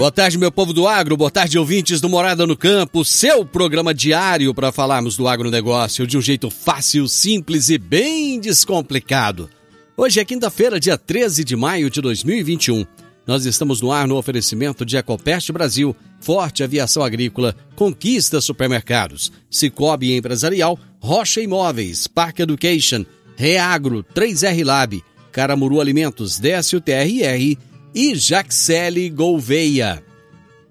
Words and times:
Boa 0.00 0.10
tarde, 0.10 0.38
meu 0.38 0.50
povo 0.50 0.72
do 0.72 0.88
agro, 0.88 1.14
boa 1.14 1.30
tarde, 1.30 1.58
ouvintes 1.58 2.00
do 2.00 2.08
Morada 2.08 2.46
no 2.46 2.56
Campo, 2.56 3.04
seu 3.04 3.44
programa 3.44 3.92
diário 3.92 4.54
para 4.54 4.72
falarmos 4.72 5.14
do 5.14 5.28
agronegócio 5.28 6.06
de 6.06 6.16
um 6.16 6.22
jeito 6.22 6.48
fácil, 6.48 7.06
simples 7.06 7.68
e 7.68 7.76
bem 7.76 8.40
descomplicado. 8.40 9.50
Hoje 9.94 10.18
é 10.18 10.24
quinta-feira, 10.24 10.80
dia 10.80 10.96
13 10.96 11.44
de 11.44 11.54
maio 11.54 11.90
de 11.90 12.00
2021. 12.00 12.86
Nós 13.26 13.44
estamos 13.44 13.82
no 13.82 13.92
ar 13.92 14.08
no 14.08 14.16
oferecimento 14.16 14.86
de 14.86 14.96
Ecopest 14.96 15.52
Brasil, 15.52 15.94
Forte 16.18 16.62
Aviação 16.62 17.02
Agrícola, 17.02 17.54
Conquista 17.76 18.40
Supermercados, 18.40 19.30
Cicobi 19.50 20.16
Empresarial, 20.16 20.78
Rocha 20.98 21.42
Imóveis, 21.42 22.06
Park 22.06 22.40
Education, 22.40 23.04
Reagro, 23.36 24.02
3R 24.14 24.64
Lab, 24.64 25.04
Caramuru 25.30 25.78
Alimentos, 25.78 26.38
Décio 26.38 26.80
TRR 26.80 27.69
e 27.94 28.14
Jaxele 28.14 29.10
Gouveia. 29.10 30.02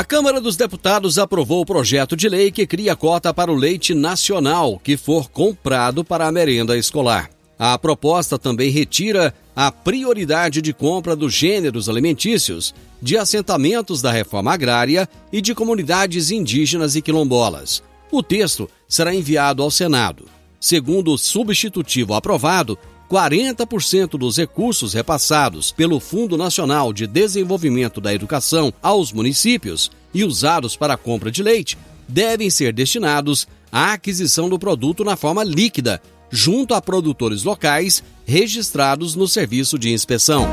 A 0.00 0.04
Câmara 0.04 0.40
dos 0.40 0.56
Deputados 0.56 1.18
aprovou 1.18 1.60
o 1.60 1.66
projeto 1.66 2.16
de 2.16 2.26
lei 2.26 2.50
que 2.50 2.66
cria 2.66 2.96
cota 2.96 3.34
para 3.34 3.52
o 3.52 3.54
leite 3.54 3.94
nacional 3.94 4.80
que 4.82 4.96
for 4.96 5.28
comprado 5.28 6.02
para 6.02 6.26
a 6.26 6.32
merenda 6.32 6.74
escolar. 6.74 7.28
A 7.58 7.76
proposta 7.78 8.38
também 8.38 8.70
retira 8.70 9.34
a 9.54 9.70
prioridade 9.70 10.62
de 10.62 10.72
compra 10.72 11.14
dos 11.14 11.34
gêneros 11.34 11.86
alimentícios 11.86 12.74
de 13.02 13.18
assentamentos 13.18 14.00
da 14.00 14.10
reforma 14.10 14.54
agrária 14.54 15.06
e 15.30 15.42
de 15.42 15.54
comunidades 15.54 16.30
indígenas 16.30 16.96
e 16.96 17.02
quilombolas. 17.02 17.82
O 18.10 18.22
texto 18.22 18.70
será 18.88 19.14
enviado 19.14 19.62
ao 19.62 19.70
Senado. 19.70 20.24
Segundo 20.58 21.12
o 21.12 21.18
substitutivo 21.18 22.14
aprovado, 22.14 22.78
40% 23.10 24.10
dos 24.10 24.36
recursos 24.36 24.94
repassados 24.94 25.72
pelo 25.72 25.98
Fundo 25.98 26.38
Nacional 26.38 26.92
de 26.92 27.08
Desenvolvimento 27.08 28.00
da 28.00 28.14
Educação 28.14 28.72
aos 28.80 29.12
municípios 29.12 29.90
e 30.14 30.22
usados 30.22 30.76
para 30.76 30.94
a 30.94 30.96
compra 30.96 31.28
de 31.28 31.42
leite 31.42 31.76
devem 32.06 32.48
ser 32.50 32.72
destinados 32.72 33.48
à 33.72 33.94
aquisição 33.94 34.48
do 34.48 34.58
produto 34.58 35.02
na 35.02 35.16
forma 35.16 35.42
líquida, 35.42 36.00
junto 36.30 36.72
a 36.72 36.80
produtores 36.80 37.42
locais 37.42 38.02
registrados 38.24 39.16
no 39.16 39.26
serviço 39.26 39.76
de 39.76 39.92
inspeção. 39.92 40.46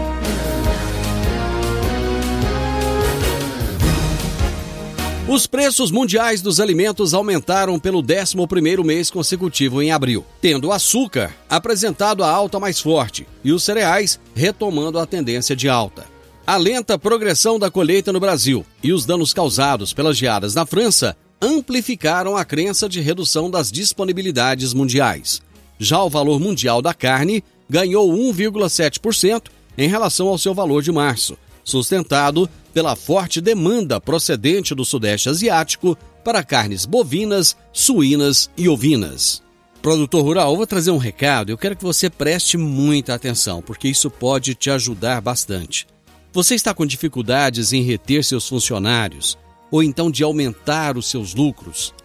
Os 5.29 5.45
preços 5.45 5.91
mundiais 5.91 6.41
dos 6.41 6.61
alimentos 6.61 7.13
aumentaram 7.13 7.77
pelo 7.77 8.01
11º 8.01 8.81
mês 8.81 9.11
consecutivo 9.11 9.81
em 9.81 9.91
abril, 9.91 10.25
tendo 10.39 10.69
o 10.69 10.71
açúcar 10.71 11.35
apresentado 11.49 12.23
a 12.23 12.31
alta 12.31 12.61
mais 12.61 12.79
forte 12.79 13.27
e 13.43 13.51
os 13.51 13.61
cereais 13.61 14.21
retomando 14.33 14.97
a 14.97 15.05
tendência 15.05 15.53
de 15.53 15.67
alta. 15.67 16.05
A 16.45 16.55
lenta 16.55 16.97
progressão 16.97 17.59
da 17.59 17.69
colheita 17.69 18.13
no 18.13 18.21
Brasil 18.21 18.65
e 18.81 18.93
os 18.93 19.05
danos 19.05 19.33
causados 19.33 19.91
pelas 19.91 20.15
geadas 20.15 20.55
na 20.55 20.65
França 20.65 21.17
amplificaram 21.41 22.37
a 22.37 22.45
crença 22.45 22.87
de 22.87 23.01
redução 23.01 23.51
das 23.51 23.69
disponibilidades 23.69 24.73
mundiais. 24.73 25.41
Já 25.77 26.01
o 26.01 26.09
valor 26.09 26.39
mundial 26.39 26.81
da 26.81 26.93
carne 26.93 27.43
ganhou 27.69 28.09
1,7% 28.13 29.47
em 29.77 29.89
relação 29.89 30.29
ao 30.29 30.37
seu 30.37 30.53
valor 30.53 30.81
de 30.81 30.91
março, 30.93 31.37
sustentado 31.65 32.49
pela 32.77 32.95
forte 32.95 33.41
demanda 33.41 33.99
procedente 33.99 34.75
do 34.75 34.85
Sudeste 34.85 35.29
Asiático 35.29 35.97
para 36.23 36.43
carnes 36.43 36.85
bovinas, 36.85 37.57
suínas 37.73 38.51
e 38.55 38.69
ovinas. 38.69 39.41
Produtor 39.81 40.23
rural, 40.23 40.55
vou 40.55 40.67
trazer 40.67 40.91
um 40.91 40.99
recado. 40.99 41.49
Eu 41.51 41.57
quero 41.57 41.75
que 41.75 41.83
você 41.83 42.07
preste 42.07 42.55
muita 42.55 43.15
atenção, 43.15 43.63
porque 43.63 43.87
isso 43.87 44.11
pode 44.11 44.53
te 44.53 44.69
ajudar 44.69 45.21
bastante. 45.21 45.87
Você 46.31 46.53
está 46.53 46.71
com 46.71 46.85
dificuldades 46.85 47.73
em 47.73 47.81
reter 47.81 48.23
seus 48.23 48.47
funcionários 48.47 49.35
ou 49.71 49.81
então 49.81 50.11
de 50.11 50.23
aumentar 50.23 50.99
os 50.99 51.09
seus 51.09 51.33
lucros? 51.33 51.95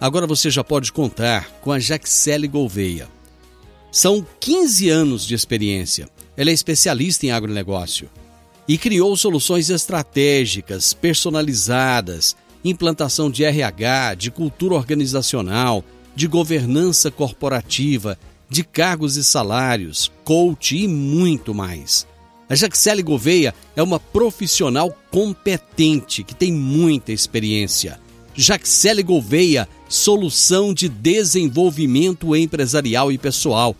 Agora 0.00 0.26
você 0.26 0.50
já 0.50 0.64
pode 0.64 0.90
contar 0.90 1.52
com 1.60 1.70
a 1.70 1.78
Jaxele 1.78 2.48
Gouveia. 2.48 3.06
São 3.92 4.26
15 4.40 4.88
anos 4.88 5.24
de 5.24 5.36
experiência. 5.36 6.08
Ela 6.36 6.50
é 6.50 6.52
especialista 6.52 7.26
em 7.26 7.30
agronegócio 7.30 8.10
e 8.68 8.76
criou 8.76 9.16
soluções 9.16 9.70
estratégicas, 9.70 10.92
personalizadas, 10.92 12.36
implantação 12.64 13.30
de 13.30 13.44
RH, 13.44 14.14
de 14.14 14.30
cultura 14.30 14.74
organizacional, 14.74 15.84
de 16.14 16.26
governança 16.26 17.10
corporativa, 17.10 18.18
de 18.48 18.64
cargos 18.64 19.16
e 19.16 19.24
salários, 19.24 20.10
coach 20.24 20.76
e 20.76 20.88
muito 20.88 21.54
mais. 21.54 22.06
A 22.48 22.54
Jaxele 22.54 23.02
Gouveia 23.02 23.52
é 23.74 23.82
uma 23.82 23.98
profissional 23.98 24.96
competente 25.10 26.22
que 26.22 26.32
tem 26.34 26.52
muita 26.52 27.10
experiência. 27.12 27.98
Jaxele 28.34 29.02
Gouveia, 29.02 29.68
solução 29.88 30.72
de 30.72 30.88
desenvolvimento 30.88 32.36
empresarial 32.36 33.10
e 33.10 33.18
pessoal. 33.18 33.74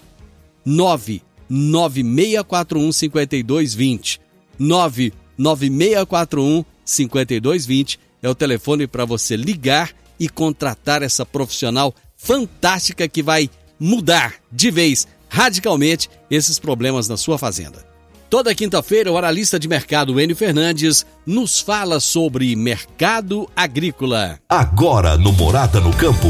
99641 0.64 2.90
5220. 2.90 4.25
99641 4.58 6.64
5220 6.84 7.98
é 8.22 8.28
o 8.28 8.34
telefone 8.34 8.86
para 8.86 9.04
você 9.04 9.36
ligar 9.36 9.90
e 10.18 10.28
contratar 10.28 11.02
essa 11.02 11.26
profissional 11.26 11.94
fantástica 12.16 13.06
que 13.06 13.22
vai 13.22 13.50
mudar 13.78 14.34
de 14.50 14.70
vez, 14.70 15.06
radicalmente, 15.28 16.08
esses 16.30 16.58
problemas 16.58 17.08
na 17.08 17.16
sua 17.16 17.38
fazenda. 17.38 17.84
Toda 18.28 18.54
quinta-feira, 18.54 19.12
o 19.12 19.16
analista 19.16 19.58
de 19.58 19.68
mercado 19.68 20.20
Enio 20.20 20.34
Fernandes 20.34 21.06
nos 21.24 21.60
fala 21.60 22.00
sobre 22.00 22.56
mercado 22.56 23.48
agrícola. 23.54 24.40
Agora 24.48 25.16
no 25.16 25.32
Morada 25.32 25.80
no 25.80 25.94
Campo, 25.94 26.28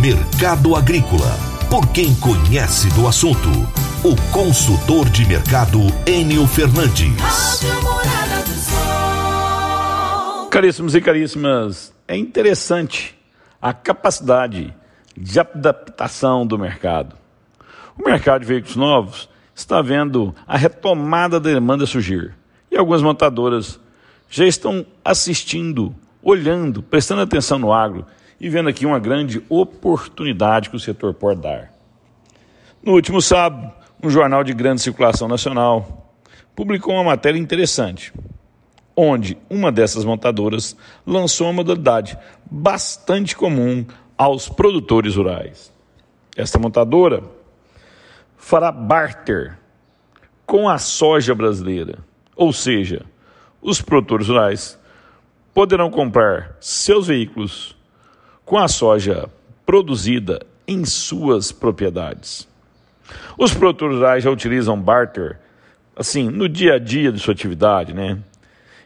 Mercado 0.00 0.74
Agrícola. 0.74 1.38
Por 1.70 1.86
quem 1.88 2.12
conhece 2.16 2.88
do 2.90 3.06
assunto, 3.06 3.50
o 4.04 4.14
consultor 4.32 5.10
de 5.10 5.26
mercado 5.26 5.80
Enio 6.06 6.46
Fernandes. 6.46 7.10
Caríssimos 10.48 10.94
e 10.94 11.00
caríssimas, 11.00 11.92
é 12.06 12.16
interessante 12.16 13.18
a 13.60 13.72
capacidade 13.72 14.72
de 15.16 15.40
adaptação 15.40 16.46
do 16.46 16.56
mercado. 16.56 17.16
O 17.98 18.04
mercado 18.04 18.42
de 18.42 18.46
veículos 18.46 18.76
novos 18.76 19.28
está 19.52 19.82
vendo 19.82 20.32
a 20.46 20.56
retomada 20.56 21.40
da 21.40 21.50
demanda 21.50 21.84
surgir. 21.84 22.36
E 22.70 22.76
algumas 22.76 23.02
montadoras 23.02 23.80
já 24.30 24.46
estão 24.46 24.86
assistindo, 25.04 25.92
olhando, 26.22 26.84
prestando 26.84 27.22
atenção 27.22 27.58
no 27.58 27.72
agro 27.72 28.06
e 28.40 28.48
vendo 28.48 28.68
aqui 28.68 28.86
uma 28.86 29.00
grande 29.00 29.42
oportunidade 29.48 30.70
que 30.70 30.76
o 30.76 30.80
setor 30.80 31.14
pode 31.14 31.40
dar. 31.40 31.72
No 32.80 32.92
último 32.92 33.20
sábado, 33.20 33.72
um 34.02 34.10
jornal 34.10 34.44
de 34.44 34.52
grande 34.52 34.80
circulação 34.80 35.28
nacional 35.28 36.12
publicou 36.54 36.94
uma 36.94 37.04
matéria 37.04 37.38
interessante, 37.38 38.12
onde 38.96 39.38
uma 39.48 39.70
dessas 39.70 40.04
montadoras 40.04 40.76
lançou 41.06 41.46
uma 41.46 41.52
modalidade 41.52 42.18
bastante 42.50 43.36
comum 43.36 43.86
aos 44.16 44.48
produtores 44.48 45.14
rurais. 45.14 45.72
Esta 46.36 46.58
montadora 46.58 47.22
fará 48.36 48.72
barter 48.72 49.58
com 50.46 50.68
a 50.68 50.78
soja 50.78 51.34
brasileira. 51.34 51.98
Ou 52.34 52.52
seja, 52.52 53.04
os 53.60 53.82
produtores 53.82 54.28
rurais 54.28 54.78
poderão 55.52 55.90
comprar 55.90 56.56
seus 56.60 57.08
veículos 57.08 57.76
com 58.44 58.56
a 58.56 58.66
soja 58.66 59.28
produzida 59.66 60.40
em 60.66 60.84
suas 60.84 61.52
propriedades. 61.52 62.47
Os 63.36 63.52
produtores 63.54 63.96
rurais 63.96 64.24
já 64.24 64.30
utilizam 64.30 64.80
barter 64.80 65.38
assim 65.96 66.28
no 66.28 66.48
dia 66.48 66.74
a 66.74 66.78
dia 66.78 67.10
de 67.10 67.18
sua 67.18 67.34
atividade, 67.34 67.92
né? 67.92 68.18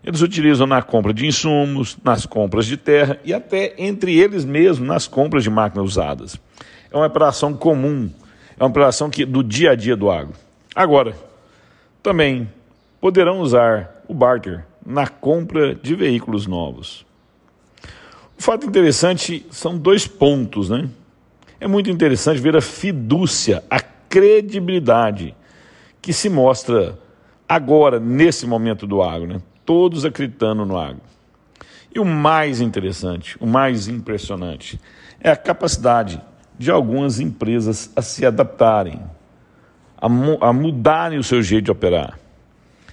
Eles 0.05 0.21
utilizam 0.21 0.67
na 0.67 0.83
compra 0.83 1.15
de 1.15 1.27
insumos, 1.27 1.97
nas 2.03 2.27
compras 2.27 2.67
de 2.67 2.77
terra 2.77 3.19
e 3.25 3.33
até 3.33 3.75
entre 3.79 4.19
eles 4.19 4.45
mesmos 4.45 4.87
nas 4.87 5.07
compras 5.07 5.45
de 5.45 5.51
máquinas 5.51 5.87
usadas. 5.87 6.37
É 6.91 6.97
uma 6.97 7.07
operação 7.07 7.55
comum 7.55 8.11
é 8.63 8.65
uma 8.65 8.71
operação 8.71 9.11
que, 9.11 9.25
do 9.25 9.43
dia 9.43 9.73
a 9.73 9.75
dia 9.75 9.97
do 9.97 10.09
agro. 10.09 10.35
Agora, 10.73 11.17
também 12.01 12.49
poderão 13.01 13.41
usar 13.41 14.05
o 14.07 14.15
barter 14.15 14.65
na 14.87 15.09
compra 15.09 15.75
de 15.75 15.97
veículos 15.97 16.47
novos. 16.47 17.05
O 18.39 18.43
fato 18.43 18.65
interessante 18.67 19.45
são 19.51 19.77
dois 19.77 20.07
pontos, 20.07 20.71
né? 20.71 20.89
É 21.59 21.67
muito 21.67 21.91
interessante 21.91 22.41
ver 22.41 22.57
a 22.57 22.61
fidúcia, 22.61 23.65
a 23.69 23.81
credibilidade 24.12 25.35
que 26.03 26.12
se 26.12 26.29
mostra 26.29 26.99
agora, 27.49 27.99
nesse 27.99 28.47
momento 28.47 28.87
do 28.87 29.03
agro, 29.03 29.26
né? 29.26 29.41
Todos 29.64 30.05
acreditando 30.05 30.67
no 30.67 30.79
agro. 30.79 31.00
E 31.94 31.99
o 31.99 32.05
mais 32.05 32.61
interessante, 32.61 33.38
o 33.41 33.47
mais 33.47 33.88
impressionante, 33.88 34.79
é 35.19 35.31
a 35.31 35.37
capacidade 35.37 36.20
de 36.59 36.70
algumas 36.70 37.20
empresas 37.20 37.91
a 37.97 38.03
se 38.03 38.26
adaptarem, 38.26 39.00
a, 39.97 40.06
a 40.06 40.53
mudarem 40.53 41.19
o 41.19 41.25
seu 41.25 41.41
jeito 41.41 41.65
de 41.65 41.70
operar. 41.70 42.19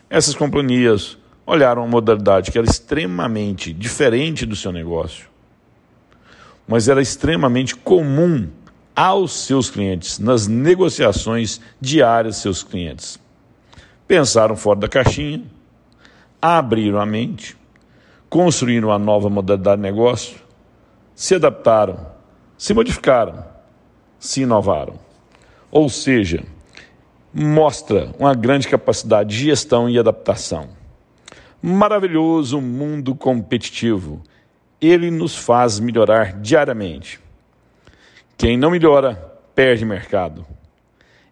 Essas 0.10 0.36
companhias 0.36 1.18
olharam 1.46 1.82
uma 1.82 1.92
modalidade 1.92 2.50
que 2.50 2.58
era 2.58 2.66
extremamente 2.66 3.74
diferente 3.74 4.46
do 4.46 4.56
seu 4.56 4.72
negócio, 4.72 5.28
mas 6.66 6.88
era 6.88 7.02
extremamente 7.02 7.76
comum 7.76 8.48
aos 9.00 9.46
seus 9.46 9.70
clientes, 9.70 10.20
nas 10.20 10.48
negociações 10.48 11.62
diárias 11.80 12.38
seus 12.38 12.64
clientes. 12.64 13.20
Pensaram 14.08 14.56
fora 14.58 14.80
da 14.80 14.88
caixinha, 14.90 15.44
abriram 16.42 17.00
a 17.00 17.06
mente, 17.06 17.56
construíram 18.30 18.90
uma 18.90 19.00
nova 19.00 19.30
modalidade 19.30 19.82
de 19.82 19.88
negócio, 19.88 20.38
se 21.16 21.36
adaptaram, 21.36 22.08
se 22.58 22.74
modificaram 22.74 23.44
se 24.20 24.42
inovaram. 24.42 25.00
Ou 25.72 25.90
seja, 25.90 26.44
mostra 27.34 28.14
uma 28.20 28.34
grande 28.34 28.68
capacidade 28.68 29.30
de 29.30 29.46
gestão 29.46 29.90
e 29.90 29.98
adaptação. 29.98 30.70
Maravilhoso 31.62 32.60
mundo 32.60 33.16
competitivo. 33.16 34.22
Ele 34.82 35.10
nos 35.10 35.36
faz 35.36 35.80
melhorar 35.80 36.34
diariamente. 36.34 37.20
Quem 38.40 38.58
não 38.58 38.72
melhora, 38.72 39.16
perde 39.54 39.84
mercado. 39.84 40.46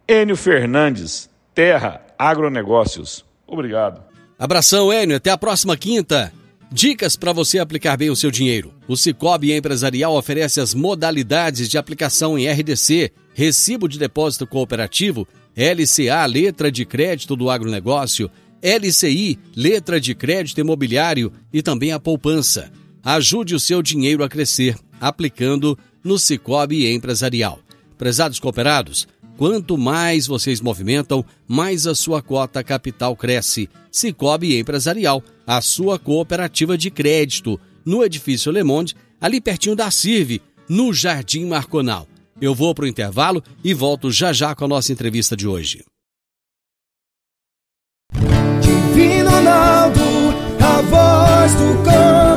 Enio 0.05 0.35
Fernandes, 0.35 1.29
Terra 1.55 2.05
Agronegócios. 2.19 3.23
Obrigado. 3.47 4.03
Abração, 4.37 4.91
Enio. 4.91 5.15
Até 5.15 5.31
a 5.31 5.37
próxima 5.37 5.77
quinta. 5.77 6.33
Dicas 6.69 7.15
para 7.15 7.31
você 7.31 7.59
aplicar 7.59 7.95
bem 7.95 8.09
o 8.09 8.15
seu 8.15 8.29
dinheiro. 8.29 8.73
O 8.89 8.97
Cicobi 8.97 9.53
Empresarial 9.53 10.17
oferece 10.17 10.59
as 10.59 10.73
modalidades 10.73 11.69
de 11.69 11.77
aplicação 11.77 12.37
em 12.37 12.45
RDC, 12.45 13.13
Recibo 13.33 13.87
de 13.87 13.97
Depósito 13.97 14.45
Cooperativo, 14.45 15.25
LCA, 15.55 16.25
Letra 16.25 16.69
de 16.69 16.83
Crédito 16.83 17.37
do 17.37 17.49
Agronegócio, 17.49 18.29
LCI, 18.61 19.39
Letra 19.55 19.97
de 19.97 20.13
Crédito 20.13 20.59
Imobiliário 20.59 21.31
e 21.53 21.61
também 21.61 21.93
a 21.93 22.01
poupança. 22.01 22.69
Ajude 23.01 23.55
o 23.55 23.59
seu 23.61 23.81
dinheiro 23.81 24.25
a 24.25 24.27
crescer 24.27 24.75
aplicando 24.99 25.77
no 26.07 26.17
Cicobi 26.17 26.91
Empresarial. 26.91 27.59
Prezados 27.97 28.39
cooperados, 28.39 29.07
Quanto 29.37 29.77
mais 29.77 30.25
vocês 30.25 30.59
movimentam, 30.59 31.23
mais 31.47 31.85
a 31.85 31.93
sua 31.93 32.23
cota 32.23 32.63
capital 32.63 33.15
cresce. 33.15 33.69
Cicobi 33.91 34.57
Empresarial, 34.57 35.23
a 35.45 35.61
sua 35.61 35.99
cooperativa 35.99 36.75
de 36.75 36.89
crédito, 36.89 37.59
no 37.85 38.03
edifício 38.03 38.51
Le 38.51 38.63
Monde, 38.63 38.95
ali 39.21 39.39
pertinho 39.39 39.75
da 39.75 39.91
CIRV, 39.91 40.41
no 40.67 40.91
Jardim 40.91 41.45
Marconal. 41.45 42.07
Eu 42.41 42.55
vou 42.55 42.73
para 42.73 42.85
o 42.85 42.87
intervalo 42.87 43.43
e 43.63 43.75
volto 43.75 44.11
já 44.11 44.33
já 44.33 44.55
com 44.55 44.65
a 44.65 44.67
nossa 44.67 44.91
entrevista 44.91 45.37
de 45.37 45.47
hoje. 45.47 45.85
Divino 48.59 49.29
Ronaldo, 49.29 50.01
a 50.59 50.81
voz 50.81 51.53
do 51.53 51.83
campo. 51.83 52.36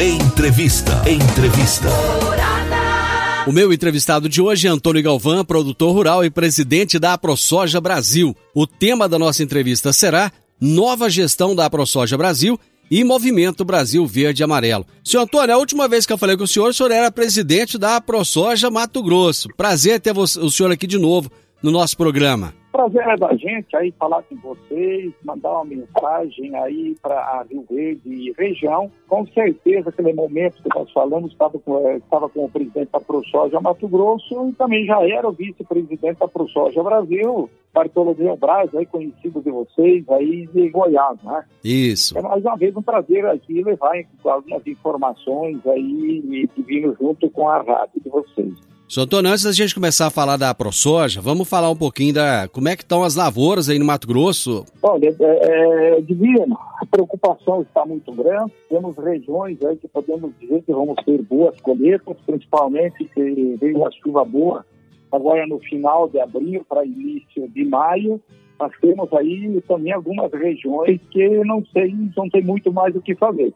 Entrevista. 0.00 1.08
Entrevista. 1.08 1.88
O 3.46 3.52
meu 3.52 3.72
entrevistado 3.72 4.28
de 4.28 4.42
hoje 4.42 4.66
é 4.66 4.70
Antônio 4.70 5.00
Galvão, 5.00 5.44
produtor 5.44 5.94
rural 5.94 6.24
e 6.24 6.30
presidente 6.30 6.98
da 6.98 7.12
AproSoja 7.12 7.80
Brasil. 7.80 8.34
O 8.52 8.66
tema 8.66 9.08
da 9.08 9.20
nossa 9.20 9.44
entrevista 9.44 9.92
será 9.92 10.32
Nova 10.60 11.08
Gestão 11.08 11.54
da 11.54 11.66
AproSoja 11.66 12.18
Brasil 12.18 12.58
e 12.90 13.04
Movimento 13.04 13.64
Brasil 13.64 14.04
Verde 14.04 14.42
e 14.42 14.44
Amarelo. 14.44 14.84
Senhor 15.04 15.22
Antônio, 15.22 15.54
a 15.54 15.58
última 15.58 15.86
vez 15.86 16.04
que 16.04 16.12
eu 16.12 16.18
falei 16.18 16.36
com 16.36 16.42
o 16.42 16.48
senhor, 16.48 16.70
o 16.70 16.74
senhor 16.74 16.90
era 16.90 17.12
presidente 17.12 17.78
da 17.78 17.96
AproSoja 17.96 18.70
Mato 18.72 19.00
Grosso. 19.00 19.48
Prazer 19.56 20.00
ter 20.00 20.12
o 20.18 20.26
senhor 20.26 20.72
aqui 20.72 20.88
de 20.88 20.98
novo 20.98 21.30
no 21.62 21.70
nosso 21.70 21.96
programa. 21.96 22.52
Prazer 22.74 23.06
é 23.06 23.16
da 23.16 23.32
gente 23.36 23.76
aí 23.76 23.94
falar 23.96 24.24
com 24.24 24.34
vocês, 24.34 25.12
mandar 25.24 25.52
uma 25.52 25.64
mensagem 25.64 26.56
aí 26.56 26.96
para 27.00 27.46
Rio 27.48 27.64
Verde 27.70 28.02
e 28.04 28.32
região. 28.36 28.90
Com 29.06 29.24
certeza, 29.28 29.90
aquele 29.90 30.12
momento 30.12 30.60
que 30.60 30.76
nós 30.76 30.90
falamos, 30.90 31.30
estava 31.30 31.56
com, 31.56 31.86
eh, 31.86 31.98
estava 31.98 32.28
com 32.28 32.46
o 32.46 32.50
presidente 32.50 32.90
da 32.90 32.98
ProSoja 32.98 33.60
Mato 33.60 33.86
Grosso 33.86 34.48
e 34.48 34.52
também 34.54 34.84
já 34.86 35.00
era 35.08 35.28
o 35.28 35.32
vice-presidente 35.32 36.18
da 36.18 36.26
ProSoja 36.26 36.82
Brasil, 36.82 37.48
Bartolomeu 37.72 38.36
Braz, 38.36 38.74
aí 38.74 38.86
conhecido 38.86 39.40
de 39.40 39.52
vocês, 39.52 40.04
aí 40.08 40.48
de 40.48 40.68
Goiás, 40.70 41.22
né? 41.22 41.44
Isso. 41.62 42.18
É 42.18 42.22
mais 42.22 42.44
uma 42.44 42.56
vez 42.56 42.76
um 42.76 42.82
prazer 42.82 43.24
aqui 43.26 43.62
levar 43.62 43.92
algumas 44.24 44.66
informações 44.66 45.64
aí 45.64 46.48
e 46.56 46.62
vindo 46.62 46.96
junto 47.00 47.30
com 47.30 47.48
a 47.48 47.58
rádio 47.58 48.02
de 48.02 48.10
vocês. 48.10 48.73
Sr. 48.86 49.00
Antônio, 49.00 49.30
antes 49.30 49.44
da 49.44 49.52
gente 49.52 49.74
começar 49.74 50.06
a 50.06 50.10
falar 50.10 50.36
da 50.36 50.54
ProSoja, 50.54 51.20
vamos 51.20 51.48
falar 51.48 51.70
um 51.70 51.76
pouquinho 51.76 52.14
da 52.14 52.46
como 52.48 52.68
é 52.68 52.76
que 52.76 52.82
estão 52.82 53.02
as 53.02 53.14
lavouras 53.14 53.68
aí 53.68 53.78
no 53.78 53.84
Mato 53.84 54.06
Grosso. 54.06 54.64
Olha, 54.82 55.08
é, 55.08 55.96
é, 55.96 56.00
Divino, 56.02 56.56
a 56.80 56.86
preocupação 56.86 57.62
está 57.62 57.84
muito 57.86 58.12
grande. 58.12 58.52
Temos 58.68 58.94
regiões 58.96 59.58
aí 59.64 59.76
que 59.76 59.88
podemos 59.88 60.32
dizer 60.38 60.62
que 60.62 60.72
vamos 60.72 60.96
ter 61.04 61.22
boas 61.22 61.58
colheitas, 61.62 62.16
principalmente 62.26 63.04
que 63.06 63.56
veio 63.58 63.86
a 63.86 63.90
chuva 63.90 64.22
boa 64.24 64.64
agora 65.10 65.46
no 65.46 65.58
final 65.60 66.08
de 66.08 66.20
abril 66.20 66.64
para 66.68 66.84
início 66.84 67.48
de 67.48 67.64
maio. 67.64 68.20
Nós 68.60 68.72
temos 68.80 69.10
aí 69.14 69.62
também 69.66 69.92
algumas 69.92 70.30
regiões 70.30 71.00
que 71.10 71.28
não 71.44 71.64
sei, 71.72 71.94
não 72.16 72.28
tem 72.28 72.42
muito 72.42 72.72
mais 72.72 72.94
o 72.94 73.00
que 73.00 73.14
fazer. 73.14 73.52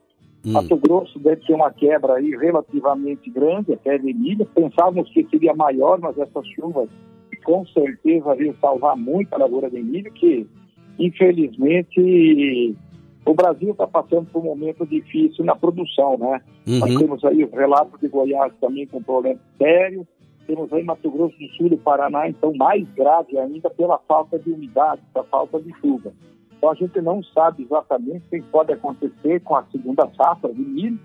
Hum. 0.49 0.53
Mato 0.53 0.77
Grosso 0.77 1.19
deve 1.19 1.45
ter 1.45 1.53
uma 1.53 1.71
quebra 1.71 2.15
aí 2.15 2.31
relativamente 2.31 3.29
grande, 3.31 3.75
até 3.75 3.99
de 3.99 4.15
milho. 4.15 4.47
Pensávamos 4.47 5.11
que 5.11 5.27
seria 5.29 5.55
maior, 5.55 5.99
mas 6.01 6.17
essas 6.19 6.47
chuvas 6.49 6.89
com 7.45 7.65
certeza 7.67 8.35
vão 8.35 8.55
salvar 8.61 8.97
muito 8.97 9.33
a 9.33 9.39
lavoura 9.39 9.71
de 9.71 9.81
milho, 9.81 10.13
que 10.13 10.47
infelizmente 10.99 12.77
o 13.25 13.35
Brasil 13.35 13.71
está 13.73 13.87
passando 13.87 14.27
por 14.31 14.41
um 14.41 14.47
momento 14.47 14.87
difícil 14.87 15.45
na 15.45 15.55
produção, 15.55 16.19
né? 16.19 16.43
Uhum. 16.67 16.79
Nós 16.79 16.97
temos 16.97 17.25
aí 17.25 17.45
os 17.45 17.53
relatos 17.53 18.01
de 18.01 18.09
Goiás 18.09 18.53
também 18.61 18.87
com 18.87 19.03
problemas 19.03 19.41
sérios, 19.57 20.07
temos 20.47 20.73
aí 20.73 20.83
Mato 20.83 21.11
Grosso 21.11 21.39
do 21.39 21.49
Sul 21.49 21.69
e 21.69 21.77
Paraná, 21.77 22.29
então 22.29 22.53
mais 22.55 22.87
grave 22.91 23.39
ainda 23.39 23.71
pela 23.71 23.99
falta 24.09 24.39
de 24.39 24.51
umidade, 24.51 25.03
pela 25.13 25.25
falta 25.27 25.61
de 25.61 25.73
chuva. 25.81 26.13
Então 26.59 26.71
a 26.71 26.75
gente 26.75 27.01
não 27.01 27.23
sabe 27.23 27.63
exatamente 27.63 28.27
o 28.27 28.31
que 28.31 28.43
pode 28.43 28.73
acontecer 28.73 29.41
com 29.41 29.55
a 29.55 29.65
segunda 29.71 30.11
safra 30.17 30.53
de 30.53 30.61
milho, 30.61 30.99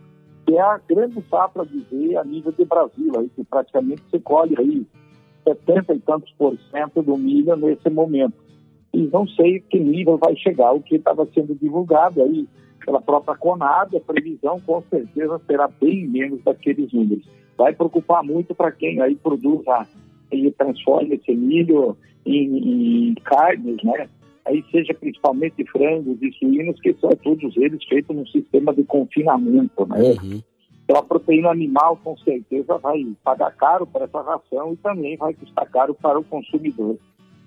que 0.46 0.56
é 0.56 0.62
a 0.62 0.80
grande 0.80 1.24
safra 1.30 1.64
de 1.64 1.80
ver 1.92 2.18
a 2.18 2.24
nível 2.24 2.52
de 2.52 2.66
Brasil, 2.66 3.14
aí, 3.18 3.30
que 3.30 3.44
praticamente 3.44 4.02
se 4.10 4.20
colhe 4.20 4.56
aí 4.58 4.86
70 5.44 5.94
e 5.94 6.00
tantos 6.00 6.34
por 6.38 6.58
cento 6.72 7.04
do 7.04 7.16
milho 7.18 7.56
nesse 7.56 7.90
momento. 7.90 8.34
E 8.94 9.08
não 9.08 9.28
sei 9.28 9.60
que 9.60 9.80
nível 9.80 10.18
vai 10.18 10.36
chegar. 10.36 10.72
O 10.74 10.82
que 10.82 10.96
estava 10.96 11.28
sendo 11.34 11.56
divulgado 11.56 12.24
aí 12.24 12.48
pela 12.84 13.02
própria 13.02 13.38
Conab, 13.38 13.96
a 13.96 14.00
previsão 14.00 14.60
com 14.60 14.82
certeza 14.90 15.40
será 15.46 15.68
bem 15.68 16.08
menos 16.08 16.44
daqueles 16.44 16.92
números. 16.92 17.26
Vai 17.58 17.74
preocupar 17.74 18.24
muito 18.24 18.56
para 18.56 18.72
quem 18.72 19.02
aí 19.02 19.16
produz 19.16 19.64
e 20.32 20.50
transforma 20.52 21.14
esse 21.14 21.34
milho 21.36 21.96
em, 22.26 23.10
em 23.10 23.14
carnes, 23.16 23.78
né? 23.84 24.10
Aí 24.46 24.64
seja 24.72 24.94
principalmente 24.94 25.64
frangos 25.66 26.18
e 26.22 26.32
suínos, 26.34 26.80
que 26.82 26.94
são 26.96 27.10
todos 27.12 27.56
eles 27.58 27.84
feitos 27.86 28.16
num 28.16 28.28
sistema 28.28 28.74
de 28.74 28.84
confinamento, 28.84 29.86
né? 29.88 30.00
Uhum. 30.00 30.42
Então 30.84 30.98
a 30.98 31.04
proteína 31.04 31.50
animal 31.50 31.98
com 32.04 32.18
certeza 32.18 32.78
vai 32.78 33.06
pagar 33.24 33.52
caro 33.56 33.88
para 33.88 34.06
essa 34.06 34.22
ração 34.22 34.74
e 34.74 34.78
também 34.78 35.16
vai 35.16 35.34
custar 35.34 35.70
caro 35.70 35.96
para 35.96 36.20
o 36.20 36.24
consumidor. 36.24 36.98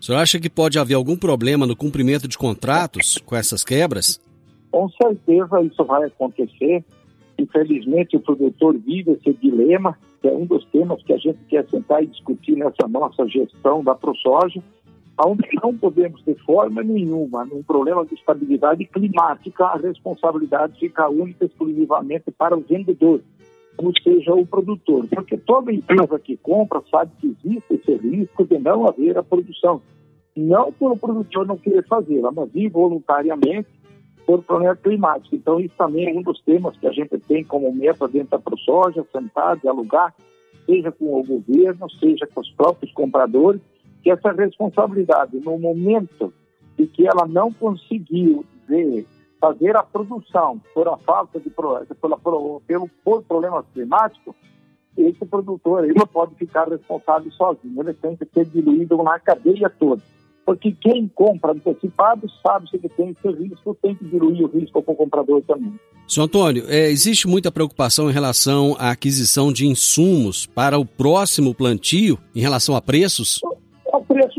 O 0.00 0.04
senhor 0.04 0.18
acha 0.18 0.40
que 0.40 0.48
pode 0.48 0.78
haver 0.78 0.94
algum 0.94 1.16
problema 1.16 1.66
no 1.66 1.76
cumprimento 1.76 2.26
de 2.26 2.38
contratos 2.38 3.18
com 3.18 3.36
essas 3.36 3.62
quebras? 3.62 4.20
Com 4.70 4.88
certeza 4.90 5.62
isso 5.62 5.84
vai 5.84 6.04
acontecer. 6.04 6.84
Infelizmente 7.38 8.16
o 8.16 8.20
produtor 8.20 8.76
vive 8.78 9.12
esse 9.12 9.32
dilema, 9.34 9.98
que 10.22 10.28
é 10.28 10.32
um 10.32 10.46
dos 10.46 10.64
temas 10.66 11.02
que 11.02 11.12
a 11.12 11.18
gente 11.18 11.38
quer 11.48 11.66
sentar 11.68 12.02
e 12.02 12.06
discutir 12.06 12.56
nessa 12.56 12.88
nossa 12.88 13.26
gestão 13.28 13.84
da 13.84 13.94
ProSoja 13.94 14.62
onde 15.24 15.48
não 15.62 15.76
podemos, 15.76 16.22
de 16.24 16.34
forma 16.44 16.82
nenhuma, 16.82 17.44
num 17.44 17.62
problema 17.62 18.04
de 18.04 18.14
estabilidade 18.14 18.84
climática, 18.86 19.64
a 19.64 19.76
responsabilidade 19.76 20.78
fica 20.78 21.08
única 21.08 21.44
e 21.44 21.48
exclusivamente 21.48 22.30
para 22.30 22.56
o 22.56 22.60
vendedor, 22.60 23.20
ou 23.78 23.92
seja, 24.02 24.34
o 24.34 24.46
produtor. 24.46 25.06
Porque 25.08 25.36
toda 25.36 25.72
empresa 25.72 26.18
que 26.18 26.36
compra 26.36 26.82
sabe 26.90 27.12
que 27.20 27.28
existe 27.28 27.74
esse 27.74 27.96
risco 27.96 28.44
de 28.44 28.58
não 28.58 28.86
haver 28.86 29.16
a 29.16 29.22
produção. 29.22 29.80
Não 30.36 30.70
por 30.70 30.92
o 30.92 30.96
produtor 30.96 31.46
não 31.46 31.56
querer 31.56 31.86
fazê-la, 31.86 32.30
mas 32.30 32.54
involuntariamente 32.54 33.68
por 34.26 34.42
problema 34.42 34.76
climático. 34.76 35.34
Então, 35.36 35.60
isso 35.60 35.74
também 35.78 36.10
é 36.10 36.18
um 36.18 36.22
dos 36.22 36.40
temas 36.42 36.76
que 36.76 36.86
a 36.86 36.92
gente 36.92 37.16
tem 37.20 37.44
como 37.44 37.72
meta 37.72 38.08
dentro 38.08 38.30
da 38.30 38.38
ProSoja, 38.38 39.06
sentar, 39.12 39.56
dialogar, 39.56 40.12
seja 40.66 40.90
com 40.90 41.18
o 41.18 41.24
governo, 41.24 41.88
seja 42.00 42.26
com 42.26 42.40
os 42.40 42.50
próprios 42.50 42.92
compradores, 42.92 43.60
que 44.06 44.10
essa 44.12 44.30
responsabilidade, 44.30 45.36
no 45.40 45.58
momento 45.58 46.32
em 46.78 46.86
que 46.86 47.08
ela 47.08 47.26
não 47.26 47.52
conseguiu 47.52 48.44
ver, 48.68 49.04
fazer 49.40 49.74
a 49.74 49.82
produção 49.82 50.60
por 50.72 50.86
a 50.86 50.96
falta 50.98 51.40
de 51.40 51.50
pela, 51.50 52.16
pelo 52.16 52.90
por 53.04 53.24
problemas 53.24 53.64
climáticos, 53.74 54.32
esse 54.96 55.26
produtor 55.26 55.84
ele 55.84 55.94
não 55.94 56.06
pode 56.06 56.36
ficar 56.36 56.68
responsável 56.68 57.32
sozinho, 57.32 57.80
ele 57.80 57.94
tem 57.94 58.14
que 58.14 58.24
ser 58.32 58.44
diluído 58.46 58.96
na 59.02 59.18
cadeia 59.18 59.68
toda. 59.68 60.00
Porque 60.44 60.70
quem 60.70 61.08
compra 61.08 61.50
antecipado 61.50 62.30
sabe 62.40 62.70
se 62.70 62.76
ele 62.76 62.88
tem 62.90 63.10
esse 63.10 63.36
risco, 63.36 63.76
tem 63.82 63.96
que 63.96 64.04
diluir 64.04 64.44
o 64.44 64.46
risco 64.46 64.80
com 64.84 64.92
o 64.92 64.96
comprador 64.96 65.42
também. 65.42 65.74
Sr. 66.06 66.22
Antônio, 66.22 66.64
é, 66.68 66.88
existe 66.88 67.26
muita 67.26 67.50
preocupação 67.50 68.08
em 68.08 68.12
relação 68.12 68.76
à 68.78 68.92
aquisição 68.92 69.52
de 69.52 69.66
insumos 69.66 70.46
para 70.46 70.78
o 70.78 70.86
próximo 70.86 71.52
plantio, 71.52 72.16
em 72.32 72.40
relação 72.40 72.76
a 72.76 72.80
preços? 72.80 73.40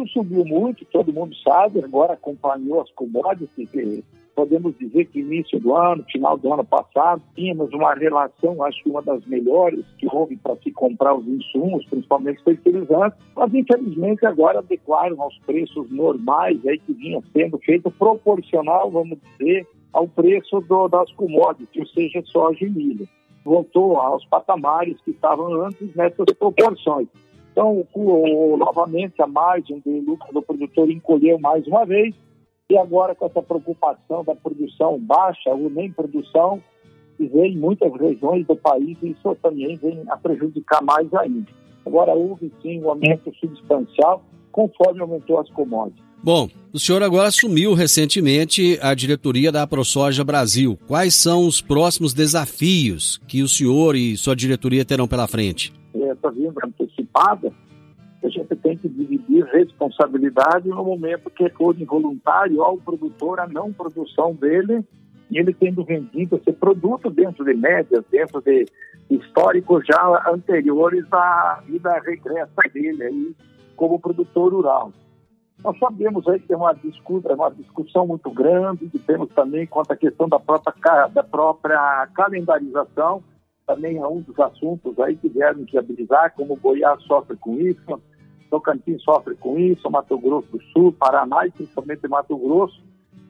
Subiu 0.08 0.46
muito, 0.46 0.86
todo 0.86 1.14
mundo 1.14 1.36
sabe, 1.38 1.84
agora 1.84 2.14
acompanhou 2.14 2.82
as 2.82 2.92
commodities, 2.92 4.04
podemos 4.38 4.78
dizer 4.78 5.06
que 5.06 5.20
início 5.20 5.60
do 5.60 5.76
ano, 5.76 6.04
final 6.12 6.38
do 6.38 6.54
ano 6.54 6.64
passado, 6.64 7.22
tínhamos 7.36 7.74
uma 7.74 7.96
relação, 7.96 8.64
acho 8.64 8.84
que 8.84 8.90
uma 8.90 9.02
das 9.02 9.26
melhores 9.26 9.84
que 9.98 10.08
houve 10.08 10.38
para 10.38 10.56
se 10.58 10.72
comprar 10.72 11.16
os 11.16 11.28
insumos, 11.28 11.84
principalmente 11.88 12.44
fertilizantes, 12.44 13.18
mas 13.36 13.52
infelizmente 13.52 14.26
agora 14.28 14.60
adequaram 14.60 15.20
aos 15.20 15.36
preços 15.40 15.90
normais 15.90 16.64
aí 16.68 16.78
que 16.78 16.94
vinha 16.94 17.20
sendo 17.34 17.58
feito 17.58 17.90
proporcional, 17.90 18.92
vamos 18.92 19.18
dizer, 19.40 19.66
ao 19.92 20.08
preço 20.08 20.62
do, 20.62 20.88
das 20.88 21.12
commodities, 21.14 21.76
ou 21.76 21.88
seja, 21.88 22.22
soja 22.26 22.64
e 22.64 22.70
milho. 22.70 23.08
Voltou 23.44 23.98
aos 23.98 24.24
patamares 24.26 25.02
que 25.02 25.12
estavam 25.12 25.64
antes 25.64 25.96
nessas 25.96 26.26
proporções. 26.38 27.08
Então, 27.58 27.84
o, 27.96 28.56
novamente, 28.56 29.20
a 29.20 29.26
margem 29.26 29.82
do 29.84 29.90
lucro 30.02 30.32
do 30.32 30.44
produtor 30.44 30.92
encolheu 30.92 31.40
mais 31.40 31.66
uma 31.66 31.88
vez, 31.88 32.14
e 32.70 32.78
agora 32.78 33.16
com 33.16 33.26
essa 33.26 33.42
preocupação 33.42 34.24
da 34.24 34.36
produção 34.36 35.00
baixa 35.00 35.50
ou 35.50 35.68
nem 35.68 35.92
produção, 35.92 36.62
vem 37.20 37.54
em 37.54 37.58
muitas 37.58 37.92
regiões 38.00 38.46
do 38.46 38.56
país 38.56 38.96
e 39.02 39.10
isso 39.10 39.36
também 39.42 39.76
vem 39.76 40.04
a 40.08 40.16
prejudicar 40.16 40.84
mais 40.84 41.12
ainda. 41.16 41.48
Agora, 41.84 42.14
houve 42.14 42.52
sim 42.62 42.80
um 42.84 42.92
aumento 42.92 43.34
substancial 43.40 44.24
conforme 44.52 45.02
aumentou 45.02 45.40
as 45.40 45.50
commodities. 45.50 46.06
Bom, 46.24 46.48
o 46.72 46.78
senhor 46.78 47.02
agora 47.02 47.28
assumiu 47.28 47.74
recentemente 47.74 48.78
a 48.84 48.94
diretoria 48.94 49.52
da 49.52 49.66
ProSoja 49.66 50.24
Brasil. 50.24 50.78
Quais 50.86 51.16
são 51.16 51.48
os 51.48 51.60
próximos 51.60 52.14
desafios 52.14 53.20
que 53.28 53.42
o 53.42 53.50
senhor 53.50 53.96
e 53.96 54.16
sua 54.16 54.36
diretoria 54.36 54.86
terão 54.86 55.08
pela 55.08 55.28
frente? 55.28 55.74
Está 56.04 56.30
vindo 56.30 56.54
antecipada, 56.64 57.52
a 58.24 58.30
gente 58.30 58.56
tem 58.56 58.78
que 58.78 58.90
dividir 58.90 59.46
responsabilidade 59.46 60.68
no 60.70 60.84
momento 60.84 61.30
que 61.30 61.50
for 61.50 61.80
involuntário 61.80 62.62
ao 62.64 62.78
produtor 62.78 63.40
a 63.40 63.48
não 63.48 63.72
produção 63.72 64.34
dele 64.34 64.84
e 65.30 65.38
ele 65.38 65.54
tendo 65.54 65.84
vendido 65.84 66.38
esse 66.38 66.52
produto 66.54 67.10
dentro 67.10 67.44
de 67.44 67.54
médias, 67.54 68.04
dentro 68.10 68.42
de 68.42 68.66
históricos 69.10 69.86
já 69.86 70.32
anteriores 70.32 71.06
à 71.12 71.62
vida 71.66 72.00
regressa 72.00 72.62
dele 72.74 73.04
aí 73.04 73.36
como 73.76 74.00
produtor 74.00 74.54
rural. 74.54 74.92
Nós 75.64 75.78
sabemos 75.80 76.28
aí 76.28 76.40
que 76.40 76.54
é 76.54 76.58
uma 76.58 76.74
discussão, 76.74 77.36
uma 77.36 77.52
discussão 77.52 78.08
muito 78.08 78.30
grande, 78.30 78.88
que 78.90 79.00
temos 79.00 79.30
também 79.30 79.66
quanto 79.66 79.92
à 79.92 79.96
questão 79.96 80.30
da 80.30 80.40
própria, 80.40 81.08
da 81.08 81.24
própria 81.24 82.08
calendarização, 82.14 83.24
também 83.68 83.98
é 83.98 84.08
um 84.08 84.22
dos 84.22 84.40
assuntos 84.40 84.98
aí 84.98 85.18
que 85.18 85.28
vieram 85.28 85.66
viabilizar, 85.70 86.34
como 86.36 86.56
Goiás 86.56 87.04
sofre 87.04 87.36
com 87.36 87.56
isso, 87.60 88.02
Tocantins 88.50 89.04
sofre 89.04 89.36
com 89.36 89.60
isso, 89.60 89.92
Mato 89.92 90.18
Grosso 90.18 90.48
do 90.54 90.64
Sul, 90.72 90.94
Paraná 90.94 91.46
e 91.46 91.52
principalmente 91.52 92.08
Mato 92.08 92.38
Grosso, 92.38 92.82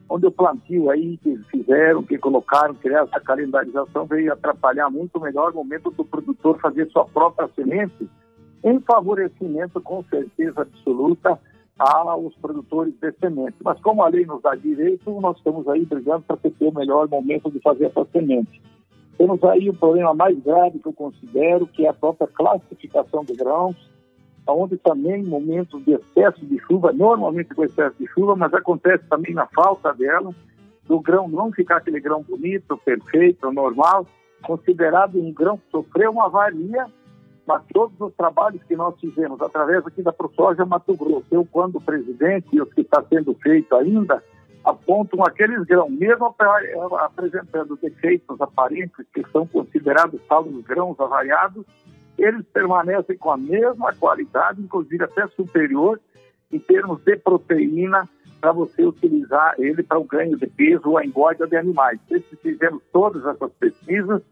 onde 0.08 0.26
o 0.26 0.30
plantio 0.30 0.90
aí 0.90 1.18
que 1.18 1.36
fizeram, 1.50 2.04
que 2.04 2.16
colocaram, 2.16 2.72
criaram 2.74 3.06
essa 3.06 3.20
calendarização, 3.20 4.06
veio 4.06 4.32
atrapalhar 4.32 4.88
muito 4.88 5.20
melhor 5.20 5.50
o 5.50 5.56
momento 5.56 5.90
do 5.90 6.04
produtor 6.04 6.58
fazer 6.60 6.88
sua 6.90 7.04
própria 7.04 7.48
semente, 7.56 8.08
em 8.62 8.80
favorecimento, 8.80 9.80
com 9.80 10.04
certeza 10.04 10.62
absoluta, 10.62 11.38
aos 11.78 12.34
produtores 12.36 12.94
de 13.00 13.12
semente. 13.12 13.56
Mas 13.62 13.80
como 13.80 14.02
a 14.02 14.08
lei 14.08 14.24
nos 14.24 14.40
dá 14.42 14.54
direito, 14.54 15.20
nós 15.20 15.36
estamos 15.36 15.68
aí 15.68 15.84
brigando 15.84 16.22
para 16.22 16.36
ter 16.36 16.52
o 16.60 16.72
melhor 16.72 17.08
momento 17.08 17.50
de 17.50 17.60
fazer 17.60 17.86
essa 17.86 18.04
semente. 18.12 18.60
Temos 19.18 19.42
aí 19.42 19.68
o 19.68 19.74
problema 19.74 20.14
mais 20.14 20.38
grave 20.38 20.78
que 20.78 20.86
eu 20.86 20.92
considero, 20.92 21.66
que 21.66 21.84
é 21.84 21.88
a 21.88 21.92
própria 21.92 22.28
classificação 22.28 23.24
de 23.24 23.34
grãos, 23.34 23.76
onde 24.46 24.76
também 24.76 25.24
momentos 25.24 25.84
de 25.84 25.92
excesso 25.92 26.46
de 26.46 26.58
chuva, 26.60 26.92
normalmente 26.92 27.52
com 27.52 27.64
excesso 27.64 27.96
de 27.98 28.06
chuva, 28.06 28.36
mas 28.36 28.54
acontece 28.54 29.04
também 29.10 29.34
na 29.34 29.46
falta 29.48 29.92
dela, 29.92 30.32
do 30.86 31.00
grão 31.00 31.28
não 31.28 31.52
ficar 31.52 31.78
aquele 31.78 32.00
grão 32.00 32.22
bonito, 32.22 32.78
perfeito, 32.78 33.50
normal, 33.50 34.06
considerado 34.42 35.20
um 35.20 35.32
grão 35.32 35.58
que 35.58 35.68
sofreu 35.70 36.12
uma 36.12 36.26
avaria, 36.26 36.86
mas 37.44 37.62
todos 37.72 38.00
os 38.00 38.14
trabalhos 38.14 38.62
que 38.62 38.76
nós 38.76 38.94
fizemos 39.00 39.40
através 39.42 39.84
aqui 39.84 40.00
da 40.00 40.12
ProSoja 40.12 40.64
Mato 40.64 40.96
Grosso, 40.96 41.26
eu 41.32 41.46
quando 41.50 41.80
presidente 41.80 42.46
e 42.52 42.62
os 42.62 42.72
que 42.72 42.82
está 42.82 43.02
sendo 43.02 43.34
feito 43.34 43.74
ainda, 43.74 44.22
apontam 44.68 45.24
aqueles 45.24 45.64
grãos, 45.64 45.90
mesmo 45.90 46.34
apresentando 47.00 47.76
defeitos 47.76 48.40
aparentes 48.40 49.06
que 49.12 49.24
são 49.32 49.46
considerados 49.46 50.20
saldos 50.28 50.64
grãos 50.64 50.98
avariados, 51.00 51.64
eles 52.18 52.44
permanecem 52.52 53.16
com 53.16 53.30
a 53.30 53.36
mesma 53.36 53.94
qualidade, 53.94 54.60
inclusive 54.60 55.04
até 55.04 55.26
superior, 55.28 56.00
em 56.52 56.58
termos 56.58 57.00
de 57.02 57.16
proteína, 57.16 58.08
para 58.40 58.52
você 58.52 58.84
utilizar 58.84 59.54
ele 59.58 59.82
para 59.82 59.98
o 59.98 60.04
ganho 60.04 60.36
de 60.36 60.46
peso 60.46 60.90
ou 60.90 60.98
a 60.98 61.04
engorda 61.04 61.46
de 61.46 61.56
animais. 61.56 61.98
Fizemos 62.40 62.82
todas 62.92 63.24
essas 63.26 63.52
pesquisas, 63.54 64.22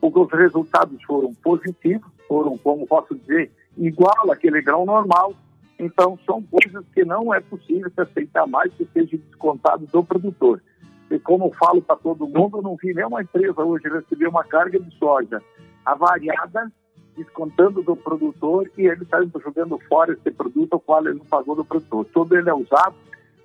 os 0.00 0.32
resultados 0.32 1.02
foram 1.04 1.34
positivos, 1.34 2.10
foram, 2.26 2.56
como 2.56 2.86
posso 2.86 3.14
dizer, 3.14 3.50
igual 3.76 4.30
àquele 4.30 4.62
grão 4.62 4.86
normal. 4.86 5.34
Então, 5.80 6.18
são 6.26 6.42
coisas 6.42 6.84
que 6.92 7.06
não 7.06 7.32
é 7.32 7.40
possível 7.40 7.90
se 7.90 8.02
aceitar 8.02 8.46
mais 8.46 8.70
que 8.74 8.84
seja 8.92 9.16
descontado 9.16 9.86
do 9.86 10.04
produtor. 10.04 10.62
E 11.10 11.18
como 11.18 11.46
eu 11.46 11.52
falo 11.54 11.80
para 11.80 11.96
todo 11.96 12.28
mundo, 12.28 12.58
eu 12.58 12.62
não 12.62 12.76
vi 12.76 12.92
nenhuma 12.92 13.22
empresa 13.22 13.62
hoje 13.62 13.88
receber 13.88 14.28
uma 14.28 14.44
carga 14.44 14.78
de 14.78 14.94
soja 14.98 15.42
avariada 15.84 16.70
descontando 17.16 17.82
do 17.82 17.96
produtor 17.96 18.70
e 18.76 18.86
ele 18.86 19.02
está 19.02 19.22
jogando 19.42 19.78
fora 19.88 20.12
esse 20.12 20.30
produto 20.30 20.74
ao 20.74 20.80
qual 20.80 21.04
ele 21.06 21.18
não 21.18 21.24
pagou 21.24 21.56
do 21.56 21.64
produtor. 21.64 22.04
Todo 22.12 22.36
ele 22.36 22.50
é 22.50 22.54
usado 22.54 22.94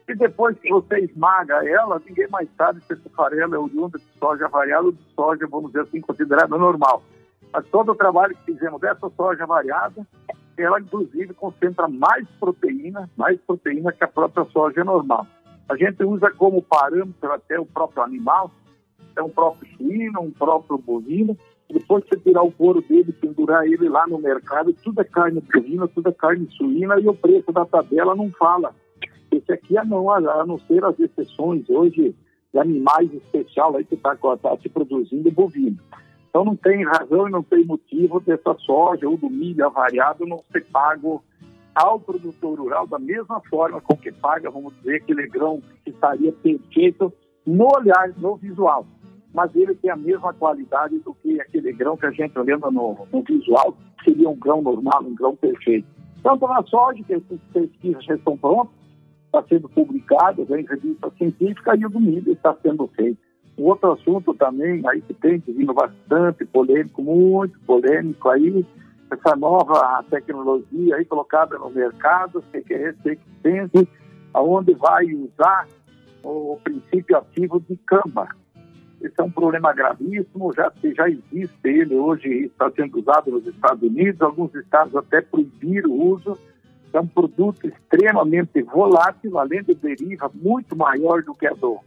e 0.07 0.13
depois 0.13 0.57
que 0.59 0.69
você 0.69 0.99
esmaga 0.99 1.65
ela, 1.67 2.01
ninguém 2.05 2.27
mais 2.27 2.49
sabe 2.57 2.81
se 2.81 2.93
esse 2.93 3.09
farelo 3.09 3.55
é 3.55 3.57
oriundo 3.57 3.97
de 3.97 4.19
soja 4.19 4.47
variada 4.49 4.85
ou 4.85 4.91
de 4.91 5.03
soja, 5.15 5.47
vamos 5.47 5.71
dizer 5.71 5.83
assim, 5.83 6.01
considerada 6.01 6.57
normal. 6.57 7.01
Mas 7.51 7.65
todo 7.67 7.93
o 7.93 7.95
trabalho 7.95 8.35
que 8.35 8.53
fizemos 8.53 8.79
dessa 8.81 9.09
soja 9.09 9.45
variada, 9.45 10.05
ela 10.57 10.79
inclusive 10.79 11.33
concentra 11.33 11.87
mais 11.87 12.27
proteína, 12.39 13.09
mais 13.15 13.39
proteína 13.41 13.91
que 13.91 14.03
a 14.03 14.07
própria 14.07 14.45
soja 14.45 14.83
normal. 14.83 15.27
A 15.67 15.75
gente 15.75 16.03
usa 16.03 16.29
como 16.31 16.61
parâmetro 16.61 17.31
até 17.31 17.59
o 17.59 17.65
próprio 17.65 18.03
animal, 18.03 18.51
é 19.15 19.21
um 19.21 19.29
próprio 19.29 19.67
suíno, 19.75 20.21
um 20.21 20.31
próprio 20.31 20.77
bovino, 20.77 21.37
depois 21.69 22.05
você 22.05 22.17
tirar 22.19 22.43
o 22.43 22.51
couro 22.51 22.81
dele, 22.81 23.11
pendurar 23.11 23.65
ele 23.65 23.89
lá 23.89 24.05
no 24.07 24.19
mercado, 24.19 24.73
tudo 24.73 25.01
é 25.01 25.03
carne 25.03 25.41
bovina, 25.41 25.87
tudo 25.87 26.09
é 26.09 26.11
carne 26.11 26.47
suína 26.51 26.99
e 26.99 27.07
o 27.07 27.13
preço 27.13 27.51
da 27.51 27.65
tabela 27.65 28.15
não 28.15 28.31
fala. 28.31 28.73
Esse 29.31 29.51
aqui, 29.51 29.77
a 29.77 29.83
não, 29.83 30.09
a 30.11 30.45
não 30.45 30.59
ser 30.59 30.83
as 30.85 30.99
exceções 30.99 31.67
hoje 31.69 32.15
de 32.53 32.59
animais 32.59 33.11
especial 33.13 33.75
aí 33.75 33.83
que 33.83 33.95
está 33.95 34.15
tá 34.15 34.57
se 34.61 34.69
produzindo 34.69 35.31
bovino. 35.31 35.77
Então 36.35 36.43
não 36.43 36.55
tem 36.57 36.83
razão 36.83 37.29
e 37.29 37.31
não 37.31 37.41
tem 37.41 37.63
motivo 37.63 38.19
dessa 38.19 38.53
soja 38.55 39.07
ou 39.07 39.15
do 39.15 39.29
milho 39.29 39.65
avariado 39.65 40.25
não 40.25 40.43
ser 40.51 40.65
pago 40.65 41.23
ao 41.73 41.97
produtor 41.97 42.59
rural 42.59 42.85
da 42.85 42.99
mesma 42.99 43.39
forma 43.49 43.79
com 43.79 43.95
que 43.95 44.11
paga, 44.11 44.51
vamos 44.51 44.75
dizer, 44.75 44.97
aquele 44.97 45.29
grão 45.29 45.61
que 45.85 45.91
estaria 45.91 46.33
perfeito 46.33 47.13
no 47.45 47.69
olhar, 47.73 48.09
no 48.17 48.35
visual 48.35 48.85
mas 49.33 49.55
ele 49.55 49.75
tem 49.75 49.89
a 49.89 49.95
mesma 49.95 50.33
qualidade 50.33 50.99
do 50.99 51.13
que 51.13 51.39
aquele 51.39 51.71
grão 51.71 51.95
que 51.95 52.05
a 52.05 52.11
gente 52.11 52.37
olhando 52.37 52.69
no, 52.69 53.07
no 53.11 53.21
visual, 53.21 53.77
seria 54.03 54.29
um 54.29 54.35
grão 54.35 54.61
normal, 54.61 55.03
um 55.03 55.13
grão 55.13 55.35
perfeito. 55.35 55.85
Tanto 56.23 56.47
na 56.47 56.63
soja, 56.63 57.03
que 57.03 57.13
essas 57.13 57.39
pesquisas 57.51 58.05
já 58.05 58.15
estão 58.15 58.37
prontas, 58.37 58.73
está 59.25 59.43
sendo 59.43 59.67
publicadas 59.67 60.49
em 60.49 60.65
revista 60.65 61.11
científica, 61.17 61.75
e 61.75 61.85
o 61.85 61.89
do 61.89 61.99
milho 61.99 62.31
está 62.31 62.55
sendo 62.63 62.87
feito. 62.87 63.24
Outro 63.57 63.93
assunto 63.93 64.33
também, 64.33 64.81
aí 64.87 65.01
que 65.01 65.13
tem 65.13 65.37
vindo 65.39 65.73
bastante 65.73 66.45
polêmico, 66.45 67.01
muito 67.01 67.57
polêmico 67.61 68.29
aí, 68.29 68.65
essa 69.09 69.35
nova 69.35 70.03
tecnologia 70.09 70.95
aí 70.95 71.05
colocada 71.05 71.57
no 71.57 71.69
mercado, 71.69 72.43
que 72.51 72.73
é 72.73 72.77
resistente, 72.77 73.87
aonde 74.33 74.73
vai 74.73 75.05
usar 75.13 75.67
o 76.23 76.59
princípio 76.63 77.17
ativo 77.17 77.59
de 77.61 77.77
cama 77.77 78.27
esse 79.05 79.13
é 79.19 79.23
um 79.23 79.29
problema 79.29 79.71
gravíssimo, 79.71 80.51
já, 80.53 80.71
já 80.95 81.07
existe 81.07 81.55
ele 81.63 81.95
hoje, 81.95 82.45
está 82.45 82.71
sendo 82.71 82.99
usado 82.99 83.29
nos 83.29 83.45
Estados 83.45 83.83
Unidos, 83.83 84.21
alguns 84.21 84.53
estados 84.55 84.95
até 84.95 85.21
proibiram 85.21 85.91
o 85.91 86.13
uso. 86.13 86.37
É 86.91 86.99
um 86.99 87.07
produto 87.07 87.67
extremamente 87.67 88.61
volátil, 88.63 89.37
além 89.37 89.61
de 89.63 89.75
deriva 89.75 90.31
muito 90.33 90.75
maior 90.77 91.21
do 91.21 91.33
que 91.33 91.45
a 91.45 91.51
do, 91.51 91.77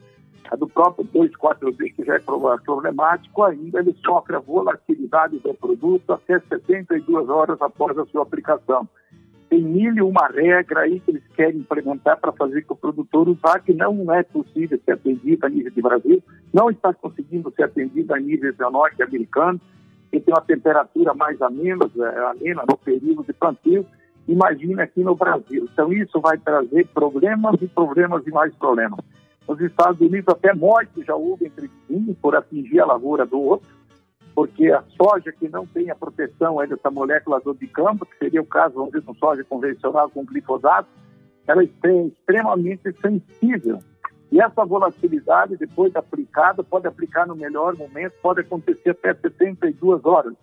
a 0.50 0.56
do 0.56 0.68
próprio 0.68 1.06
2,4-D, 1.06 1.90
que 1.90 2.04
já 2.04 2.14
é 2.14 2.20
problemático, 2.20 3.42
ainda 3.42 3.80
ele 3.80 3.94
sofre 4.04 4.36
a 4.36 4.40
volatilidade 4.40 5.38
do 5.38 5.54
produto 5.54 6.12
até 6.12 6.40
72 6.40 7.28
horas 7.28 7.60
após 7.60 7.98
a 7.98 8.06
sua 8.06 8.22
aplicação 8.22 8.88
tem 9.48 9.62
mil 9.62 9.94
e 9.96 10.02
uma 10.02 10.28
regra 10.28 10.80
aí 10.80 11.00
que 11.00 11.10
eles 11.10 11.22
querem 11.34 11.60
implementar 11.60 12.18
para 12.20 12.32
fazer 12.32 12.62
que 12.62 12.72
o 12.72 12.76
produtor 12.76 13.28
usar, 13.28 13.60
que 13.60 13.72
não 13.72 14.12
é 14.12 14.22
possível 14.22 14.78
ser 14.84 14.92
atendido 14.92 15.46
a 15.46 15.48
nível 15.48 15.72
de 15.72 15.82
Brasil, 15.82 16.22
não 16.52 16.70
está 16.70 16.92
conseguindo 16.92 17.52
ser 17.56 17.64
atendido 17.64 18.14
a 18.14 18.18
nível 18.18 18.52
de 18.52 18.58
norte-americano, 18.58 19.60
que 20.10 20.20
tem 20.20 20.34
uma 20.34 20.42
temperatura 20.42 21.14
mais 21.14 21.40
amena, 21.40 21.90
é, 21.98 22.18
amena 22.30 22.64
no 22.68 22.76
período 22.76 23.24
de 23.24 23.32
plantio, 23.32 23.86
imagina 24.26 24.82
aqui 24.82 25.02
no 25.02 25.14
Brasil. 25.14 25.66
Então 25.72 25.92
isso 25.92 26.20
vai 26.20 26.36
trazer 26.38 26.86
problemas 26.88 27.56
e 27.62 27.68
problemas 27.68 28.26
e 28.26 28.30
mais 28.30 28.54
problemas. 28.54 29.00
Nos 29.48 29.60
Estados 29.62 29.98
Unidos 29.98 30.28
até 30.28 30.52
morte 30.52 31.02
já 31.02 31.14
houve 31.14 31.46
entre 31.46 31.70
um 31.88 32.12
por 32.12 32.36
atingir 32.36 32.80
a 32.80 32.86
lavoura 32.86 33.24
do 33.24 33.40
outro, 33.40 33.66
porque 34.34 34.70
a 34.70 34.84
soja 34.94 35.32
que 35.32 35.48
não 35.48 35.66
tem 35.66 35.90
a 35.90 35.96
proteção 35.96 36.58
dessa 36.58 36.90
molécula 36.90 37.40
do 37.40 37.54
dicampo, 37.54 38.04
que 38.04 38.18
seria 38.18 38.42
o 38.42 38.46
caso, 38.46 38.74
vamos 38.74 38.92
dizer, 38.92 39.06
com 39.06 39.14
soja 39.14 39.42
convencional 39.44 40.10
com 40.10 40.24
glifosato, 40.24 40.88
ela 41.46 41.62
é 41.62 41.64
extremamente 41.64 42.94
sensível. 43.00 43.78
E 44.30 44.38
essa 44.38 44.66
volatilidade, 44.66 45.56
depois 45.56 45.96
aplicada, 45.96 46.62
pode 46.62 46.86
aplicar 46.86 47.26
no 47.26 47.34
melhor 47.34 47.74
momento, 47.74 48.12
pode 48.20 48.40
acontecer 48.40 48.90
até 48.90 49.14
72 49.14 50.04
horas. 50.04 50.34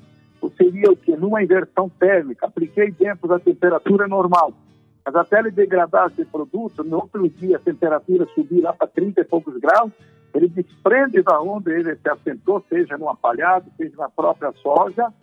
Ou 0.42 0.52
seria 0.58 0.92
o 0.92 0.98
que? 0.98 1.16
Numa 1.16 1.44
inversão 1.44 1.88
térmica, 1.90 2.48
apliquei 2.48 2.90
dentro 2.90 3.28
da 3.28 3.38
temperatura 3.38 4.08
normal. 4.08 4.52
Mas 5.06 5.16
até 5.16 5.40
ele 5.40 5.52
degradar 5.52 6.08
esse 6.08 6.26
produto, 6.26 6.84
no 6.84 6.98
outro 6.98 7.30
dia 7.30 7.58
a 7.58 7.60
temperatura 7.60 8.28
subir 8.34 8.62
lá 8.62 8.74
para 8.74 8.88
30 8.88 9.22
e 9.22 9.26
poucos 9.26 9.56
graus, 9.58 9.92
ele 10.34 10.50
desprende 10.50 11.22
da 11.22 11.40
onde 11.40 11.72
ele 11.72 11.96
se 11.96 12.10
assentou, 12.10 12.64
seja 12.68 12.98
no 12.98 13.08
apalhado, 13.08 13.72
seja 13.78 13.96
na 13.98 14.10
própria 14.10 14.52
soja, 14.54 15.14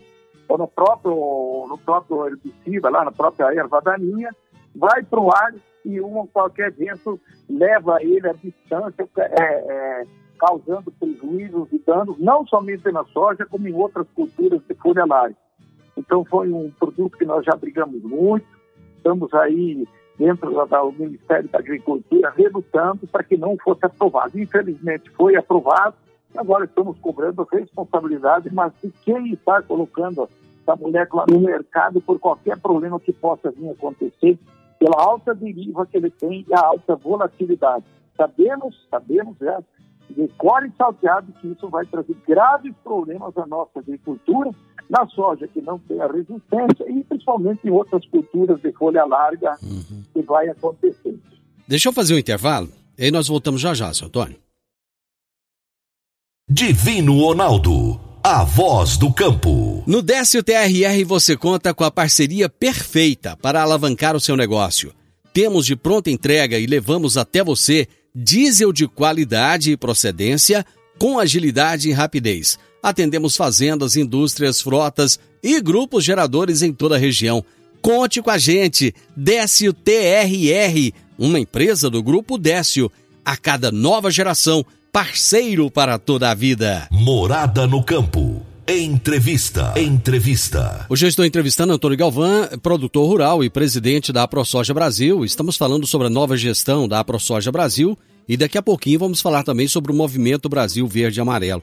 ou 0.49 0.59
no 0.59 0.68
próprio, 0.68 1.66
no 1.68 1.79
próprio 1.79 2.27
herbicida, 2.27 2.88
lá 2.88 3.05
na 3.05 3.12
própria 3.12 3.53
erva 3.55 3.81
daninha, 3.81 4.31
vai 4.75 5.03
para 5.03 5.21
o 5.21 5.31
ar 5.31 5.55
e 5.85 6.01
um 6.01 6.27
qualquer 6.27 6.71
vento 6.73 7.21
leva 7.49 7.99
ele 8.01 8.29
à 8.29 8.33
distância, 8.33 9.09
é, 9.18 9.42
é, 9.42 10.07
causando 10.38 10.90
prejuízos 10.92 11.68
e 11.73 11.79
danos, 11.79 12.18
não 12.18 12.47
somente 12.47 12.90
na 12.90 13.05
soja, 13.05 13.45
como 13.47 13.68
em 13.68 13.75
outras 13.75 14.07
culturas 14.14 14.61
de 14.68 14.75
folhagem. 14.75 15.37
Então 15.97 16.25
foi 16.25 16.51
um 16.51 16.71
produto 16.71 17.18
que 17.18 17.25
nós 17.25 17.45
já 17.45 17.55
brigamos 17.55 18.03
muito, 18.03 18.47
estamos 19.03 19.35
aí 19.35 19.85
dentro 20.17 20.51
do 20.51 20.93
Ministério 20.93 21.49
da 21.49 21.59
Agricultura, 21.59 22.31
relutando 22.31 23.07
para 23.09 23.25
que 23.25 23.37
não 23.37 23.57
fosse 23.59 23.85
aprovado. 23.85 24.38
Infelizmente 24.38 25.11
foi 25.11 25.35
aprovado, 25.35 25.97
agora 26.37 26.65
estamos 26.65 26.97
cobrando 27.01 27.47
responsabilidade, 27.51 28.49
mas 28.55 28.73
de 28.81 28.91
quem 29.05 29.33
está 29.33 29.61
colocando 29.62 30.29
essa 30.62 30.77
molécula 30.77 31.27
no 31.29 31.41
mercado 31.41 32.01
por 32.01 32.21
qualquer 32.21 32.57
problema 32.61 33.01
que 33.01 33.12
possa 33.12 33.51
vir 33.51 33.71
acontecer, 33.71 34.38
pela 34.79 35.03
alta 35.03 35.35
deriva 35.35 35.85
que 35.85 35.97
ele 35.97 36.11
tem 36.11 36.47
e 36.49 36.55
a 36.55 36.61
alta 36.61 36.95
volatilidade. 36.95 37.85
Sabemos, 38.17 38.87
sabemos 38.88 39.37
já, 39.41 39.61
de 40.09 40.29
cor 40.38 40.65
e 40.65 40.71
salteado 40.77 41.33
que 41.41 41.49
isso 41.49 41.69
vai 41.69 41.85
trazer 41.87 42.17
graves 42.27 42.75
problemas 42.85 43.37
à 43.37 43.47
nossa 43.47 43.81
agricultura, 43.81 44.51
na 44.92 45.07
soja 45.09 45.48
que 45.48 45.61
não 45.62 45.78
tem 45.78 46.00
a 46.00 46.07
resistência 46.07 46.85
e 46.88 47.02
principalmente 47.05 47.61
em 47.64 47.70
outras 47.70 48.07
culturas 48.07 48.61
de 48.61 48.70
folha 48.72 49.05
larga 49.05 49.57
uhum. 49.62 50.02
que 50.12 50.22
vai 50.22 50.48
acontecer. 50.48 51.18
Deixa 51.66 51.88
eu 51.88 51.92
fazer 51.92 52.14
um 52.14 52.18
intervalo 52.18 52.68
e 52.98 53.05
aí 53.05 53.11
nós 53.11 53.26
voltamos 53.26 53.61
já 53.61 53.72
já, 53.72 53.92
seu 53.92 54.07
Antônio. 54.07 54.37
Divino 56.48 57.18
Ronaldo, 57.18 57.98
a 58.22 58.44
voz 58.44 58.98
do 58.98 59.12
campo. 59.12 59.83
No 59.87 60.02
Décio 60.02 60.44
TRR 60.44 61.05
você 61.07 61.37
conta 61.37 61.72
com 61.72 61.83
a 61.83 61.90
parceria 61.90 62.48
perfeita 62.48 63.37
para 63.37 63.62
alavancar 63.62 64.14
o 64.14 64.20
seu 64.20 64.37
negócio 64.37 64.92
temos 65.33 65.64
de 65.64 65.74
pronta 65.74 66.11
entrega 66.11 66.59
e 66.59 66.66
levamos 66.66 67.16
até 67.16 67.42
você 67.42 67.88
diesel 68.14 68.72
de 68.72 68.87
qualidade 68.87 69.72
e 69.72 69.76
procedência 69.76 70.64
com 70.98 71.18
agilidade 71.18 71.88
e 71.88 71.92
rapidez. 71.92 72.59
Atendemos 72.83 73.37
fazendas, 73.37 73.97
indústrias, 73.97 74.61
frotas 74.61 75.18
e 75.42 75.61
grupos 75.61 76.05
geradores 76.05 76.62
em 76.62 76.73
toda 76.73 76.97
a 76.97 76.99
região. 76.99 77.45
Conte 77.81 78.21
com 78.21 78.31
a 78.31 78.38
gente, 78.38 78.95
Décio 79.16 79.73
TRR, 79.73 80.92
uma 81.18 81.38
empresa 81.38 81.88
do 81.88 82.03
Grupo 82.03 82.37
Décio. 82.37 82.90
A 83.25 83.37
cada 83.37 83.71
nova 83.71 84.11
geração, 84.11 84.64
parceiro 84.92 85.71
para 85.71 85.99
toda 85.99 86.31
a 86.31 86.35
vida. 86.35 86.88
Morada 86.90 87.66
no 87.66 87.83
campo. 87.85 88.42
Entrevista. 88.66 89.75
Entrevista. 89.77 90.87
Hoje 90.88 91.05
eu 91.05 91.09
estou 91.09 91.25
entrevistando 91.25 91.73
Antônio 91.73 91.99
Galvão, 91.99 92.49
produtor 92.62 93.09
rural 93.09 93.42
e 93.42 93.51
presidente 93.51 94.12
da 94.12 94.23
AproSoja 94.23 94.73
Brasil. 94.73 95.25
Estamos 95.25 95.57
falando 95.57 95.87
sobre 95.87 96.07
a 96.07 96.11
nova 96.11 96.37
gestão 96.37 96.87
da 96.87 97.01
AproSoja 97.01 97.51
Brasil 97.51 97.99
e 98.29 98.37
daqui 98.37 98.57
a 98.57 98.62
pouquinho 98.62 99.01
vamos 99.01 99.21
falar 99.21 99.42
também 99.42 99.66
sobre 99.66 99.90
o 99.90 99.95
movimento 99.95 100.49
Brasil 100.49 100.87
Verde 100.87 101.18
e 101.18 101.21
Amarelo. 101.21 101.62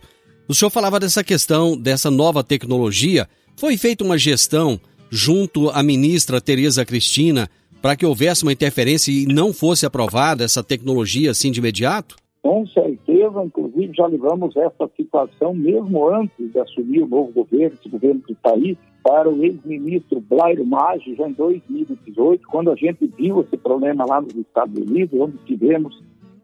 O 0.49 0.53
senhor 0.55 0.71
falava 0.71 0.99
dessa 0.99 1.23
questão, 1.23 1.77
dessa 1.77 2.09
nova 2.09 2.43
tecnologia. 2.43 3.27
Foi 3.55 3.77
feita 3.77 4.03
uma 4.03 4.17
gestão 4.17 4.79
junto 5.07 5.69
à 5.69 5.83
ministra 5.83 6.41
Tereza 6.41 6.83
Cristina 6.83 7.47
para 7.79 7.95
que 7.95 8.03
houvesse 8.03 8.41
uma 8.41 8.51
interferência 8.51 9.11
e 9.11 9.27
não 9.27 9.53
fosse 9.53 9.85
aprovada 9.85 10.43
essa 10.43 10.63
tecnologia 10.63 11.29
assim 11.29 11.51
de 11.51 11.59
imediato? 11.59 12.15
Com 12.41 12.65
certeza, 12.65 13.43
inclusive 13.43 13.93
já 13.93 14.07
levamos 14.07 14.57
essa 14.57 14.89
situação 14.97 15.53
mesmo 15.53 16.09
antes 16.09 16.51
de 16.51 16.59
assumir 16.59 17.03
o 17.03 17.07
novo 17.07 17.31
governo, 17.31 17.77
esse 17.79 17.87
governo 17.87 18.23
está 18.27 18.51
aí, 18.51 18.75
para 19.03 19.29
o 19.29 19.43
ex-ministro 19.43 20.19
Blair 20.19 20.65
Maggi, 20.65 21.13
já 21.15 21.29
em 21.29 21.33
2018, 21.33 22.47
quando 22.47 22.71
a 22.71 22.75
gente 22.75 23.05
viu 23.15 23.41
esse 23.41 23.55
problema 23.55 24.03
lá 24.03 24.19
nos 24.19 24.33
Estados 24.33 24.75
Unidos, 24.81 25.19
onde 25.21 25.37
tivemos 25.45 26.01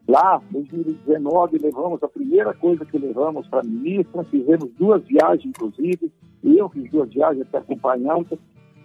lá, 0.07 0.41
em 0.49 0.61
2019, 0.61 1.57
levamos 1.57 2.01
a 2.03 2.07
primeira 2.07 2.53
coisa 2.53 2.85
que 2.85 2.97
levamos 2.97 3.47
para 3.47 3.61
a 3.61 3.63
ministra, 3.63 4.23
fizemos 4.25 4.69
duas 4.77 5.03
viagens, 5.05 5.45
inclusive, 5.45 6.11
eu 6.43 6.69
fiz 6.69 6.89
duas 6.91 7.09
viagens 7.09 7.45
até 7.47 7.57
acompanhando, 7.57 8.37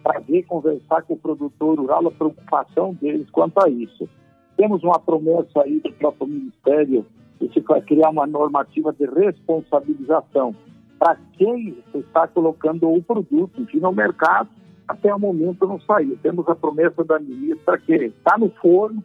para 0.03 0.19
ver, 0.19 0.43
conversar 0.43 1.03
com 1.03 1.13
o 1.13 1.19
produtor 1.19 1.79
rural, 1.79 2.07
a 2.07 2.11
preocupação 2.11 2.93
deles 2.95 3.29
quanto 3.29 3.63
a 3.63 3.69
isso. 3.69 4.09
Temos 4.57 4.83
uma 4.83 4.99
promessa 4.99 5.61
aí 5.61 5.79
do 5.79 5.93
próprio 5.93 6.27
Ministério 6.27 7.05
de 7.39 7.53
se 7.53 7.61
criar 7.61 8.09
uma 8.09 8.25
normativa 8.25 8.91
de 8.93 9.05
responsabilização 9.05 10.55
para 10.97 11.17
quem 11.33 11.75
está 11.95 12.27
colocando 12.27 12.91
o 12.91 13.01
produto, 13.01 13.59
enfim, 13.59 13.79
no 13.79 13.91
mercado, 13.91 14.49
até 14.87 15.13
o 15.13 15.19
momento 15.19 15.65
não 15.65 15.79
saiu. 15.81 16.17
Temos 16.21 16.47
a 16.47 16.55
promessa 16.55 17.03
da 17.03 17.19
ministra 17.19 17.77
que 17.79 17.93
está 17.93 18.37
no 18.37 18.49
forno, 18.61 19.03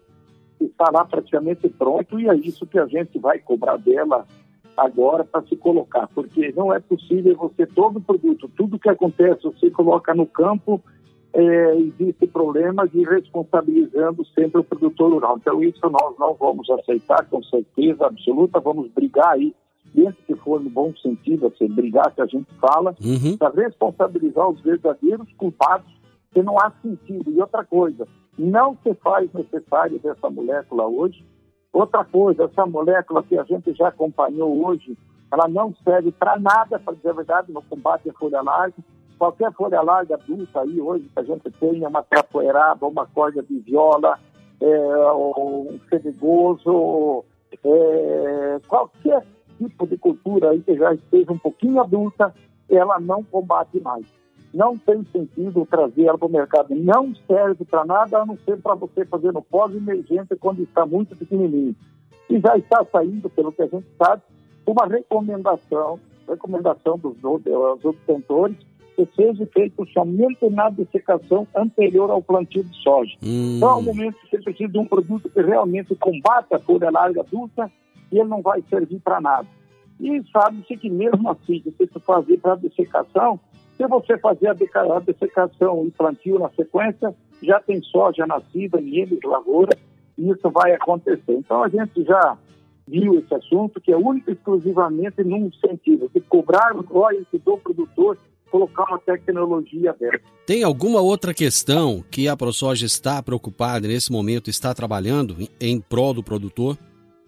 está 0.60 0.90
lá 0.92 1.04
praticamente 1.04 1.68
pronto, 1.68 2.18
e 2.18 2.28
é 2.28 2.34
isso 2.34 2.66
que 2.66 2.78
a 2.78 2.86
gente 2.86 3.18
vai 3.18 3.38
cobrar 3.38 3.76
dela 3.76 4.26
agora 4.76 5.24
para 5.24 5.42
se 5.46 5.56
colocar, 5.56 6.06
porque 6.08 6.52
não 6.54 6.72
é 6.72 6.78
possível 6.78 7.34
você, 7.36 7.66
todo 7.66 8.00
produto, 8.00 8.50
tudo 8.56 8.78
que 8.78 8.88
acontece, 8.88 9.42
você 9.44 9.70
coloca 9.70 10.14
no 10.14 10.26
campo 10.26 10.82
é, 11.36 11.76
existe 11.76 12.26
problema 12.26 12.88
de 12.88 13.04
responsabilizando 13.04 14.24
sempre 14.34 14.60
o 14.60 14.64
produtor 14.64 15.12
rural. 15.12 15.36
Então, 15.36 15.62
isso 15.62 15.80
nós 15.90 16.18
não 16.18 16.32
vamos 16.32 16.68
aceitar 16.70 17.26
com 17.26 17.42
certeza 17.42 18.06
absoluta, 18.06 18.58
vamos 18.58 18.90
brigar 18.90 19.32
aí, 19.32 19.54
dentro 19.94 20.16
que 20.26 20.34
for 20.36 20.62
no 20.62 20.70
bom 20.70 20.94
sentido, 20.96 21.46
assim, 21.46 21.68
brigar 21.68 22.14
que 22.14 22.22
a 22.22 22.26
gente 22.26 22.48
fala, 22.58 22.94
uhum. 23.04 23.36
para 23.36 23.50
responsabilizar 23.50 24.48
os 24.48 24.60
verdadeiros 24.62 25.30
culpados, 25.34 25.86
que 26.32 26.42
não 26.42 26.58
há 26.58 26.72
sentido. 26.82 27.30
E 27.30 27.38
outra 27.38 27.64
coisa, 27.64 28.08
não 28.38 28.76
se 28.82 28.94
faz 28.94 29.32
necessário 29.32 29.98
dessa 29.98 30.28
molécula 30.30 30.86
hoje. 30.86 31.24
Outra 31.72 32.04
coisa, 32.04 32.44
essa 32.44 32.66
molécula 32.66 33.22
que 33.22 33.38
a 33.38 33.44
gente 33.44 33.72
já 33.74 33.88
acompanhou 33.88 34.66
hoje, 34.66 34.96
ela 35.30 35.48
não 35.48 35.74
serve 35.84 36.12
para 36.12 36.38
nada, 36.38 36.78
para 36.78 36.94
dizer 36.94 37.10
a 37.10 37.14
verdade, 37.14 37.52
no 37.52 37.62
combate 37.62 38.08
à 38.08 38.12
folha 38.14 38.40
larga 38.40 38.74
qualquer 39.18 39.52
folha 39.52 39.80
larga 39.80 40.14
adulta 40.14 40.60
aí 40.60 40.80
hoje 40.80 41.08
que 41.12 41.18
a 41.18 41.22
gente 41.22 41.50
tenha 41.52 41.88
uma 41.88 42.02
capoeiraba, 42.02 42.86
uma 42.86 43.06
corda 43.06 43.42
de 43.42 43.58
viola, 43.60 44.18
é, 44.60 45.12
um 45.12 45.78
fedegoso, 45.88 47.24
é, 47.64 48.60
qualquer 48.68 49.24
tipo 49.58 49.86
de 49.86 49.96
cultura 49.96 50.50
aí 50.50 50.60
que 50.60 50.76
já 50.76 50.94
esteja 50.94 51.32
um 51.32 51.38
pouquinho 51.38 51.80
adulta, 51.80 52.34
ela 52.68 53.00
não 53.00 53.22
combate 53.22 53.80
mais. 53.80 54.06
Não 54.56 54.74
tem 54.78 55.04
sentido 55.12 55.66
trazer 55.66 56.04
ela 56.04 56.16
para 56.16 56.28
o 56.28 56.32
mercado. 56.32 56.74
Não 56.74 57.14
serve 57.26 57.62
para 57.66 57.84
nada, 57.84 58.22
a 58.22 58.24
não 58.24 58.38
ser 58.38 58.56
para 58.56 58.74
você 58.74 59.04
fazer 59.04 59.30
no 59.30 59.42
pós-emergência 59.42 60.34
quando 60.40 60.62
está 60.62 60.86
muito 60.86 61.14
pequenininho. 61.14 61.76
E 62.30 62.40
já 62.40 62.56
está 62.56 62.82
saindo, 62.90 63.28
pelo 63.28 63.52
que 63.52 63.60
a 63.60 63.66
gente 63.66 63.86
sabe, 63.98 64.22
uma 64.66 64.86
recomendação, 64.86 66.00
recomendação 66.26 66.96
dos, 66.96 67.14
dos 67.18 67.84
obtentores 67.84 68.56
que 68.96 69.06
seja 69.14 69.44
feito 69.52 69.86
somente 69.92 70.48
na 70.48 70.70
dessecação 70.70 71.46
anterior 71.54 72.10
ao 72.10 72.22
plantio 72.22 72.64
de 72.64 72.74
soja. 72.82 73.12
Hum. 73.22 73.56
Então, 73.58 73.68
ao 73.68 73.82
momento 73.82 74.18
que 74.20 74.30
você 74.30 74.42
precisa 74.42 74.72
de 74.72 74.78
um 74.78 74.86
produto 74.86 75.28
que 75.28 75.42
realmente 75.42 75.94
combata 75.96 76.56
a 76.56 76.60
folha 76.60 76.90
larga 76.90 77.20
adulta, 77.20 77.70
e 78.10 78.18
ele 78.18 78.28
não 78.30 78.40
vai 78.40 78.62
servir 78.70 79.00
para 79.00 79.20
nada. 79.20 79.46
E 80.00 80.22
sabe-se 80.32 80.78
que 80.78 80.88
mesmo 80.88 81.28
assim, 81.28 81.62
se 81.62 81.74
você 81.78 82.00
fazer 82.00 82.38
para 82.38 82.54
dessecação, 82.54 83.38
se 83.76 83.86
você 83.86 84.18
fazer 84.18 84.48
a 84.48 84.54
dessecação 85.00 85.84
e 85.86 85.90
plantio 85.90 86.38
na 86.38 86.48
sequência, 86.50 87.14
já 87.42 87.60
tem 87.60 87.82
soja 87.82 88.26
nascida 88.26 88.80
em 88.80 89.00
eles, 89.00 89.18
lavoura, 89.24 89.76
e 90.16 90.30
isso 90.30 90.50
vai 90.50 90.72
acontecer. 90.72 91.22
Então 91.28 91.62
a 91.62 91.68
gente 91.68 92.02
já 92.04 92.38
viu 92.88 93.18
esse 93.18 93.34
assunto, 93.34 93.80
que 93.80 93.92
é 93.92 93.96
único 93.96 94.30
exclusivamente 94.30 95.22
num 95.22 95.50
sentido, 95.52 96.10
de 96.14 96.20
cobrar 96.20 96.74
o 96.74 96.80
royalty 96.80 97.38
do 97.38 97.58
produtor 97.58 98.16
colocar 98.50 98.84
uma 98.84 98.98
tecnologia 98.98 99.94
dessa. 99.98 100.20
Tem 100.46 100.62
alguma 100.62 101.00
outra 101.00 101.34
questão 101.34 102.02
que 102.10 102.28
a 102.28 102.36
ProSoja 102.36 102.86
está 102.86 103.22
preocupada 103.22 103.88
nesse 103.88 104.10
momento, 104.10 104.48
está 104.48 104.72
trabalhando 104.72 105.36
em 105.60 105.80
prol 105.80 106.14
do 106.14 106.22
produtor? 106.22 106.78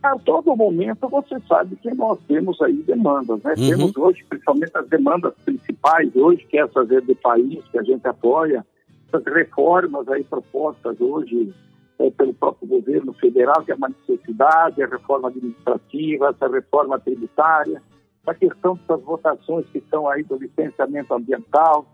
A 0.02 0.16
todo 0.18 0.56
momento 0.56 1.08
você 1.08 1.40
sabe 1.48 1.74
que 1.76 1.92
nós 1.92 2.18
temos 2.28 2.60
aí 2.62 2.82
demandas, 2.84 3.42
né? 3.42 3.54
Uhum. 3.58 3.68
Temos 3.68 3.96
hoje, 3.96 4.24
principalmente 4.28 4.70
as 4.76 4.88
demandas 4.88 5.34
principais 5.44 6.14
hoje, 6.14 6.46
que 6.46 6.56
é 6.56 6.62
essa 6.62 6.84
verde 6.84 7.14
país 7.16 7.64
que 7.68 7.78
a 7.78 7.82
gente 7.82 8.06
apoia, 8.06 8.64
essas 9.08 9.24
reformas 9.34 10.08
aí 10.08 10.22
propostas 10.22 11.00
hoje 11.00 11.52
é, 11.98 12.10
pelo 12.10 12.32
próprio 12.32 12.68
governo 12.68 13.12
federal, 13.14 13.64
que 13.64 13.72
é 13.72 13.74
uma 13.74 13.88
necessidade, 13.88 14.82
a 14.82 14.86
reforma 14.86 15.28
administrativa, 15.28 16.28
essa 16.28 16.48
reforma 16.48 17.00
tributária, 17.00 17.82
a 18.24 18.34
questão 18.34 18.74
dessas 18.74 19.02
votações 19.02 19.66
que 19.70 19.78
estão 19.78 20.08
aí 20.08 20.22
do 20.22 20.36
licenciamento 20.36 21.12
ambiental, 21.12 21.86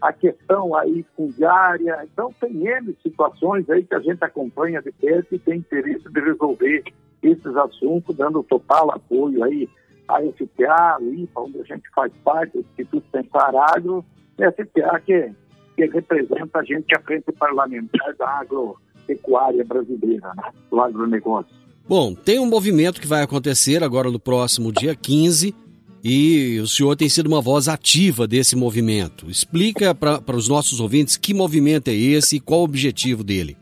a 0.00 0.12
questão 0.12 0.76
aí 0.76 1.04
fundiária. 1.16 2.06
Então, 2.12 2.32
tem 2.40 2.68
N 2.68 2.96
situações 3.02 3.68
aí 3.68 3.82
que 3.82 3.94
a 3.94 4.00
gente 4.00 4.22
acompanha 4.22 4.80
de 4.80 4.92
perto 4.92 5.34
e 5.34 5.38
tem 5.38 5.58
interesse 5.58 6.08
de 6.08 6.20
resolver 6.20 6.84
esses 7.22 7.56
assuntos, 7.56 8.16
dando 8.16 8.42
total 8.42 8.90
apoio 8.90 9.42
aí 9.44 9.68
à 10.06 10.20
FPA, 10.20 10.98
o 11.00 11.14
IPA, 11.14 11.40
onde 11.40 11.60
a 11.60 11.64
gente 11.64 11.88
faz 11.94 12.12
parte, 12.24 12.56
o 12.56 12.60
Instituto 12.60 13.04
Pensar 13.12 13.52
Agro, 13.74 14.04
e 14.38 14.44
a 14.44 14.52
FPA 14.52 15.00
que, 15.04 15.30
que 15.76 15.86
representa 15.86 16.58
a 16.58 16.64
gente 16.64 16.96
a 16.96 17.00
frente 17.00 17.30
parlamentar 17.32 18.14
da 18.16 18.40
agropecuária 18.40 19.64
brasileira, 19.64 20.32
né, 20.36 20.50
do 20.70 20.80
agronegócio. 20.80 21.52
Bom, 21.88 22.14
tem 22.14 22.38
um 22.38 22.46
movimento 22.46 23.00
que 23.00 23.06
vai 23.06 23.22
acontecer 23.22 23.82
agora 23.82 24.10
no 24.10 24.20
próximo 24.20 24.70
dia 24.72 24.94
15, 24.94 25.54
e 26.02 26.60
o 26.60 26.66
senhor 26.66 26.94
tem 26.96 27.08
sido 27.08 27.26
uma 27.26 27.40
voz 27.40 27.68
ativa 27.68 28.26
desse 28.26 28.54
movimento. 28.54 29.28
Explica 29.28 29.94
para 29.94 30.36
os 30.36 30.48
nossos 30.48 30.80
ouvintes 30.80 31.16
que 31.16 31.34
movimento 31.34 31.88
é 31.88 31.94
esse 31.94 32.36
e 32.36 32.40
qual 32.40 32.60
o 32.60 32.64
objetivo 32.64 33.24
dele. 33.24 33.56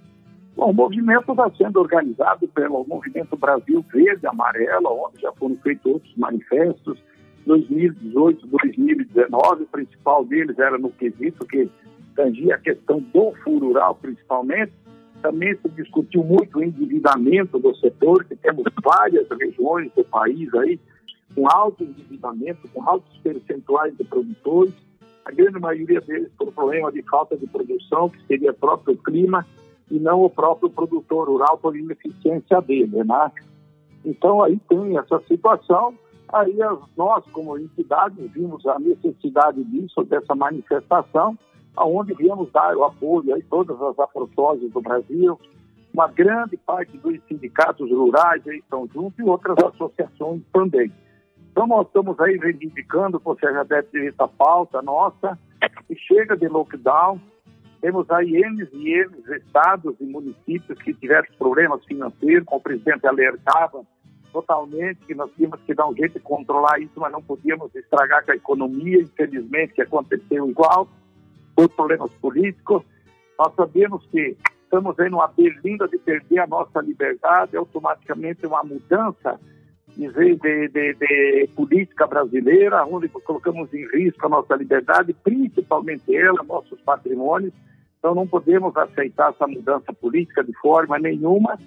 Bom, 0.56 0.70
o 0.70 0.72
movimento 0.72 1.30
está 1.30 1.50
sendo 1.50 1.80
organizado 1.80 2.48
pelo 2.48 2.82
Movimento 2.88 3.36
Brasil 3.36 3.84
Verde 3.92 4.26
Amarelo, 4.26 5.06
onde 5.06 5.20
já 5.20 5.30
foram 5.32 5.54
feitos 5.56 5.84
outros 5.84 6.16
manifestos. 6.16 6.98
2018, 7.44 8.46
2019, 8.46 9.64
o 9.64 9.66
principal 9.66 10.24
deles 10.24 10.58
era 10.58 10.78
no 10.78 10.90
quesito 10.90 11.46
que 11.46 11.70
tangia 12.16 12.54
a 12.54 12.58
questão 12.58 13.00
do 13.00 13.32
furo 13.44 13.66
rural, 13.66 13.96
principalmente. 13.96 14.72
Também 15.20 15.54
se 15.56 15.68
discutiu 15.68 16.24
muito 16.24 16.58
o 16.58 16.64
endividamento 16.64 17.58
do 17.58 17.74
setor, 17.76 18.24
que 18.24 18.34
temos 18.36 18.64
várias 18.82 19.28
regiões 19.28 19.92
do 19.94 20.04
país 20.04 20.52
aí 20.54 20.80
com 21.34 21.46
alto 21.48 21.84
endividamento, 21.84 22.66
com 22.72 22.82
altos 22.88 23.14
percentuais 23.18 23.94
de 23.96 24.04
produtores, 24.04 24.72
a 25.26 25.30
grande 25.30 25.58
maioria 25.58 26.00
deles 26.00 26.30
por 26.38 26.50
problema 26.50 26.90
de 26.90 27.02
falta 27.02 27.36
de 27.36 27.46
produção, 27.46 28.08
que 28.08 28.26
seria 28.26 28.54
próprio 28.54 28.96
clima, 28.96 29.46
e 29.90 29.98
não 29.98 30.22
o 30.22 30.30
próprio 30.30 30.70
produtor 30.70 31.28
rural 31.28 31.58
por 31.58 31.76
ineficiência 31.76 32.60
dele, 32.60 33.04
né? 33.04 33.32
Então 34.04 34.42
aí 34.42 34.58
tem 34.68 34.96
essa 34.98 35.20
situação, 35.26 35.94
aí 36.32 36.56
nós 36.96 37.24
como 37.32 37.58
entidade 37.58 38.20
vimos 38.28 38.66
a 38.66 38.78
necessidade 38.78 39.62
disso, 39.64 40.04
dessa 40.04 40.34
manifestação, 40.34 41.38
aonde 41.76 42.14
viemos 42.14 42.50
dar 42.52 42.76
o 42.76 42.84
apoio 42.84 43.34
a 43.34 43.38
todas 43.50 43.80
as 43.80 43.98
afrotoses 43.98 44.70
do 44.72 44.80
Brasil, 44.80 45.38
uma 45.92 46.08
grande 46.08 46.56
parte 46.56 46.96
dos 46.98 47.18
sindicatos 47.26 47.90
rurais 47.90 48.46
aí 48.46 48.58
estão 48.58 48.88
juntos 48.92 49.18
e 49.18 49.22
outras 49.22 49.56
associações 49.58 50.42
também. 50.52 50.92
Então 51.50 51.66
nós 51.66 51.86
estamos 51.86 52.20
aí 52.20 52.36
reivindicando, 52.36 53.18
você 53.18 53.50
já 53.50 53.62
deve 53.62 53.84
ter 53.84 54.00
visto 54.02 54.20
a 54.20 54.28
pauta 54.28 54.82
nossa, 54.82 55.38
que 55.88 55.96
chega 55.96 56.36
de 56.36 56.48
lockdown, 56.48 57.18
temos 57.80 58.10
aí 58.10 58.42
N 58.42 58.68
e 58.72 58.92
N 58.94 59.10
estados 59.36 59.94
e 60.00 60.04
municípios 60.04 60.78
que 60.78 60.94
tiveram 60.94 61.26
problemas 61.38 61.84
financeiros, 61.84 62.44
como 62.44 62.60
o 62.60 62.62
presidente 62.62 63.06
alertava 63.06 63.84
totalmente 64.32 65.00
que 65.06 65.14
nós 65.14 65.30
tínhamos 65.34 65.60
que 65.60 65.74
dar 65.74 65.88
um 65.88 65.94
jeito 65.96 66.14
de 66.14 66.20
controlar 66.20 66.78
isso, 66.78 66.92
mas 66.96 67.10
não 67.10 67.22
podíamos 67.22 67.74
estragar 67.74 68.24
com 68.24 68.32
a 68.32 68.36
economia, 68.36 69.00
infelizmente, 69.00 69.72
que 69.72 69.82
aconteceu 69.82 70.48
igual, 70.50 70.88
por 71.54 71.68
problemas 71.70 72.12
políticos. 72.14 72.82
Nós 73.38 73.54
sabemos 73.54 74.04
que 74.06 74.36
estamos 74.62 74.98
aí 74.98 75.08
numa 75.08 75.28
berlinda 75.28 75.88
de 75.88 75.96
perder 75.96 76.40
a 76.40 76.46
nossa 76.46 76.80
liberdade, 76.80 77.56
automaticamente 77.56 78.46
uma 78.46 78.62
mudança 78.62 79.40
de, 79.96 80.36
de, 80.36 80.68
de, 80.68 80.94
de, 80.94 81.48
política 81.56 82.06
brasileira, 82.06 82.84
onde 82.84 83.08
colocamos 83.08 83.72
em 83.72 83.86
risco 83.88 84.26
a 84.26 84.28
nossa 84.28 84.54
liberdade, 84.54 85.14
principalmente 85.24 86.14
ela, 86.14 86.42
nossos 86.42 86.78
patrimônios. 86.82 87.52
Então 87.98 88.14
não 88.14 88.26
podemos 88.26 88.76
aceitar 88.76 89.30
essa 89.30 89.46
mudança 89.46 89.92
política 89.92 90.44
de 90.44 90.52
forma 90.58 90.98
nenhuma 90.98 91.58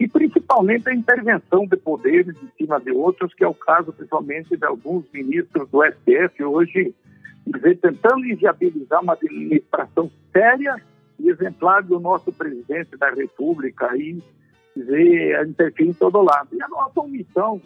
e 0.00 0.08
principalmente 0.08 0.88
a 0.88 0.94
intervenção 0.94 1.66
de 1.66 1.76
poderes 1.76 2.34
em 2.42 2.48
cima 2.56 2.80
de 2.80 2.90
outros, 2.90 3.32
que 3.34 3.44
é 3.44 3.48
o 3.48 3.54
caso 3.54 3.92
principalmente 3.92 4.56
de 4.56 4.64
alguns 4.64 5.04
ministros 5.12 5.68
do 5.70 5.84
STF 5.84 6.42
hoje, 6.42 6.94
tentando 7.80 8.26
inviabilizar 8.26 9.02
uma 9.02 9.12
administração 9.12 10.10
séria 10.32 10.82
e 11.18 11.28
exemplar 11.28 11.82
do 11.82 12.00
nosso 12.00 12.32
presidente 12.32 12.96
da 12.96 13.10
República 13.10 13.90
aí, 13.90 14.20
dizer, 14.74 15.46
interferir 15.46 15.90
em 15.90 15.94
todo 15.94 16.22
lado. 16.22 16.48
E 16.52 16.62
a 16.62 16.68
nossa 16.68 17.00
omissão, 17.00 17.60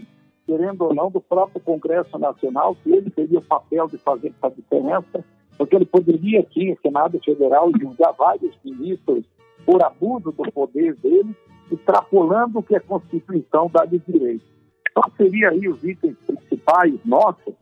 querendo 0.47 0.83
ou 0.83 0.94
não, 0.94 1.11
do 1.11 1.21
próprio 1.21 1.61
Congresso 1.61 2.18
Nacional, 2.18 2.77
que 2.77 2.90
ele 2.90 3.11
teria 3.11 3.38
o 3.38 3.44
papel 3.44 3.88
de 3.88 3.99
fazer 3.99 4.33
essa 4.37 4.55
diferença, 4.55 5.25
porque 5.57 5.77
ele 5.77 5.87
poderia 5.87 6.40
aqui, 6.40 6.71
no 6.71 6.79
Senado 6.81 7.18
Federal, 7.25 7.71
julgar 7.81 8.12
vários 8.12 8.57
ministros 8.64 9.25
por 9.64 9.83
abuso 9.83 10.33
do 10.33 10.53
poder 10.53 10.94
dele, 10.97 11.35
extrapolando 11.71 12.61
o 12.61 12.62
que 12.62 12.77
a 12.77 12.81
Constituição 12.81 13.71
dá 13.73 13.85
de 13.85 13.99
direito. 13.99 14.44
Então, 14.90 15.03
seria 15.16 15.51
aí 15.51 15.68
os 15.68 15.83
itens 15.85 16.16
principais 16.27 16.94
nossos 17.05 17.55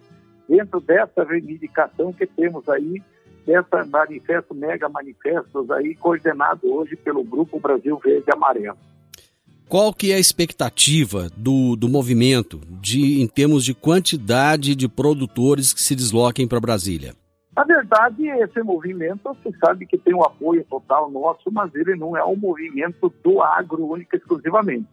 dentro 0.49 0.81
dessa 0.81 1.25
reivindicação 1.25 2.13
que 2.13 2.27
temos 2.27 2.69
aí, 2.69 3.03
dessa 3.45 3.85
manifesto, 3.85 4.55
mega 4.55 4.89
manifestos 4.89 5.71
aí, 5.71 5.95
coordenado 5.97 6.73
hoje 6.73 6.97
pelo 6.97 7.25
Grupo 7.25 7.59
Brasil 7.59 7.99
Verde 7.99 8.25
e 8.29 8.33
Amarelo. 8.33 8.79
Qual 9.69 9.93
que 9.93 10.13
é 10.13 10.15
a 10.15 10.21
expectativa 10.21 11.29
do, 11.37 11.75
do 11.75 11.89
movimento 11.89 12.61
de, 12.81 13.21
em 13.21 13.27
termos 13.27 13.65
de 13.65 13.75
quantidade 13.75 14.77
de 14.77 14.89
produtores 14.89 15.73
que 15.73 15.83
se 15.83 15.97
desloquem 15.97 16.47
para 16.47 16.61
Brasília? 16.61 17.15
Na 17.57 17.65
verdade, 17.65 18.29
esse 18.29 18.63
movimento, 18.63 19.23
você 19.25 19.51
sabe 19.59 19.85
que 19.87 19.99
tem 19.99 20.15
o 20.15 20.19
um 20.19 20.25
apoio 20.25 20.65
total 20.71 21.11
nosso, 21.11 21.51
mas 21.51 21.75
ele 21.75 21.97
não 21.97 22.17
é 22.17 22.25
um 22.25 22.37
movimento 22.37 23.13
do 23.25 23.43
agro 23.43 23.85
única 23.85 24.17
exclusivamente. 24.17 24.89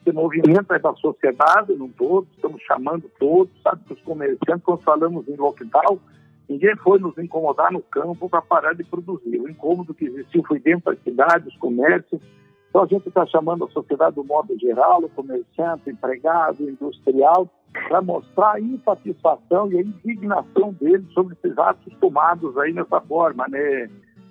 Esse 0.00 0.14
movimento 0.14 0.72
é 0.72 0.78
da 0.78 0.94
sociedade, 0.94 1.74
não 1.74 1.88
todos, 1.88 2.30
estamos 2.36 2.62
chamando 2.62 3.10
todos, 3.18 3.52
sabe, 3.60 3.80
os 3.90 4.00
comerciantes, 4.02 4.64
quando 4.64 4.82
falamos 4.82 5.26
em 5.26 5.34
lockdown, 5.34 5.98
ninguém 6.48 6.76
foi 6.76 7.00
nos 7.00 7.18
incomodar 7.18 7.72
no 7.72 7.80
campo 7.80 8.28
para 8.28 8.40
parar 8.40 8.74
de 8.74 8.84
produzir. 8.84 9.40
O 9.40 9.50
incômodo 9.50 9.92
que 9.92 10.04
existiu 10.04 10.44
foi 10.44 10.60
dentro 10.60 10.92
das 10.92 11.02
cidades, 11.02 11.48
os 11.48 11.58
comércios. 11.58 12.20
Então 12.68 12.82
a 12.82 12.86
gente 12.86 13.08
está 13.08 13.24
chamando 13.26 13.64
a 13.64 13.70
sociedade 13.70 14.16
do 14.16 14.24
modo 14.24 14.58
geral, 14.58 15.02
o 15.02 15.08
comerciante, 15.08 15.88
o 15.88 15.90
empregado, 15.90 16.62
o 16.62 16.70
industrial, 16.70 17.48
para 17.88 18.02
mostrar 18.02 18.54
a 18.54 18.60
insatisfação 18.60 19.72
e 19.72 19.78
a 19.78 19.82
indignação 19.82 20.72
dele 20.72 21.06
sobre 21.12 21.34
esses 21.34 21.56
atos 21.58 21.92
tomados 22.00 22.56
aí 22.58 22.72
nessa 22.72 23.00
forma, 23.00 23.46
né, 23.48 23.88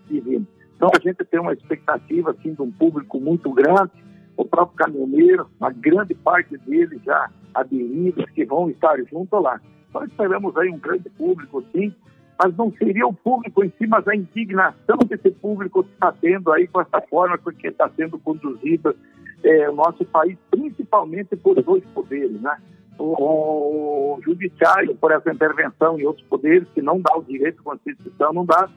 Divino? 0.07 0.47
Então 0.75 0.89
a 0.93 0.99
gente 0.99 1.23
tem 1.25 1.39
uma 1.39 1.53
expectativa 1.53 2.31
assim 2.31 2.53
de 2.53 2.61
um 2.61 2.71
público 2.71 3.19
muito 3.19 3.49
grande, 3.51 3.91
o 4.37 4.43
próprio 4.43 4.77
caminhoneiro, 4.77 5.49
uma 5.59 5.71
grande 5.71 6.13
parte 6.13 6.57
deles 6.57 7.01
já 7.03 7.29
aderidos 7.53 8.29
que 8.31 8.45
vão 8.45 8.69
estar 8.69 8.97
junto 9.05 9.39
lá. 9.39 9.59
Nós 9.93 10.09
esperamos 10.09 10.55
aí 10.57 10.69
um 10.69 10.77
grande 10.77 11.09
público, 11.11 11.63
sim, 11.71 11.95
mas 12.37 12.55
não 12.55 12.71
seria 12.71 13.07
o 13.07 13.13
público 13.13 13.63
em 13.63 13.69
si, 13.77 13.87
mas 13.87 14.07
a 14.07 14.15
indignação 14.15 14.97
que 15.07 15.13
esse 15.13 15.31
público 15.31 15.81
está 15.81 16.11
tendo 16.11 16.51
aí 16.51 16.67
com 16.67 16.81
essa 16.81 17.01
forma 17.01 17.37
porque 17.37 17.67
está 17.67 17.89
sendo 17.95 18.19
conduzida 18.19 18.95
é, 19.43 19.69
o 19.69 19.75
nosso 19.75 20.03
país, 20.05 20.37
principalmente 20.49 21.35
por 21.35 21.61
dois 21.61 21.83
poderes, 21.93 22.41
né? 22.41 22.57
o, 22.97 24.15
o 24.17 24.21
judiciário 24.21 24.95
por 24.95 25.11
essa 25.11 25.31
intervenção 25.31 25.99
e 25.99 26.05
outros 26.05 26.25
poderes 26.27 26.67
que 26.73 26.81
não 26.81 26.99
dá 26.99 27.15
o 27.15 27.23
direito 27.23 27.59
à 27.61 27.63
Constituição, 27.63 28.33
não 28.33 28.45
dá. 28.45 28.69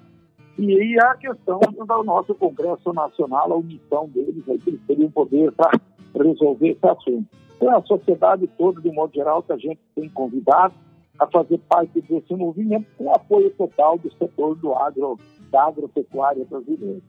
E 0.58 0.98
a 1.00 1.14
questão 1.14 1.60
do 1.60 2.04
nosso 2.04 2.34
Congresso 2.34 2.92
Nacional, 2.92 3.52
a 3.52 3.56
omissão 3.56 4.08
deles, 4.08 4.42
aí, 4.48 4.58
que 4.58 4.70
eles 4.70 4.80
teriam 4.88 5.10
poder 5.10 5.52
para 5.52 5.70
resolver 6.16 6.70
esse 6.70 6.86
assunto. 6.86 7.26
Então, 7.56 7.76
a 7.76 7.82
sociedade 7.82 8.48
toda, 8.58 8.80
de 8.80 8.90
modo 8.90 9.14
geral, 9.14 9.42
que 9.42 9.52
a 9.52 9.56
gente 9.56 9.78
tem 9.94 10.08
convidado 10.08 10.74
a 11.18 11.26
fazer 11.26 11.58
parte 11.68 12.00
desse 12.00 12.34
movimento 12.34 12.86
com 12.96 13.12
apoio 13.12 13.50
total 13.50 13.98
do 13.98 14.10
setor 14.12 14.54
do 14.56 14.72
agro, 14.74 15.18
da 15.50 15.64
agropecuária 15.66 16.44
brasileira. 16.44 17.00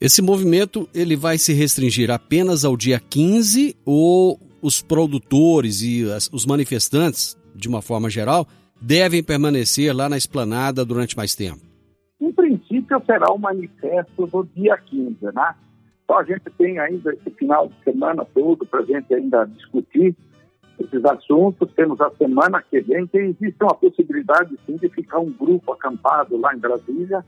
Esse 0.00 0.20
movimento 0.20 0.88
ele 0.94 1.16
vai 1.16 1.38
se 1.38 1.52
restringir 1.52 2.10
apenas 2.10 2.64
ao 2.64 2.76
dia 2.76 2.98
15 2.98 3.76
ou 3.86 4.38
os 4.60 4.82
produtores 4.82 5.82
e 5.82 6.10
as, 6.10 6.28
os 6.32 6.44
manifestantes, 6.44 7.36
de 7.54 7.68
uma 7.68 7.80
forma 7.80 8.10
geral, 8.10 8.46
devem 8.80 9.22
permanecer 9.22 9.94
lá 9.94 10.08
na 10.08 10.16
esplanada 10.16 10.84
durante 10.84 11.16
mais 11.16 11.34
tempo? 11.34 11.60
Em 12.20 12.32
princípio, 12.32 13.02
será 13.06 13.32
o 13.32 13.38
manifesto 13.38 14.26
do 14.26 14.44
dia 14.54 14.76
15, 14.76 15.16
né? 15.34 15.54
Então, 16.04 16.18
a 16.18 16.24
gente 16.24 16.42
tem 16.58 16.78
ainda 16.78 17.12
esse 17.14 17.30
final 17.30 17.68
de 17.68 17.84
semana 17.84 18.24
todo 18.34 18.66
para 18.66 18.80
a 18.80 18.84
gente 18.84 19.14
ainda 19.14 19.44
discutir 19.44 20.16
esses 20.84 21.04
assuntos. 21.04 21.72
Temos 21.74 22.00
a 22.00 22.10
semana 22.10 22.62
que 22.62 22.80
vem, 22.80 23.06
que 23.06 23.18
existe 23.18 23.62
uma 23.62 23.74
possibilidade, 23.74 24.56
sim, 24.66 24.76
de 24.76 24.88
ficar 24.88 25.18
um 25.18 25.30
grupo 25.30 25.72
acampado 25.72 26.36
lá 26.36 26.54
em 26.54 26.58
Brasília, 26.58 27.24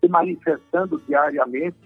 se 0.00 0.08
manifestando 0.08 1.00
diariamente 1.06 1.76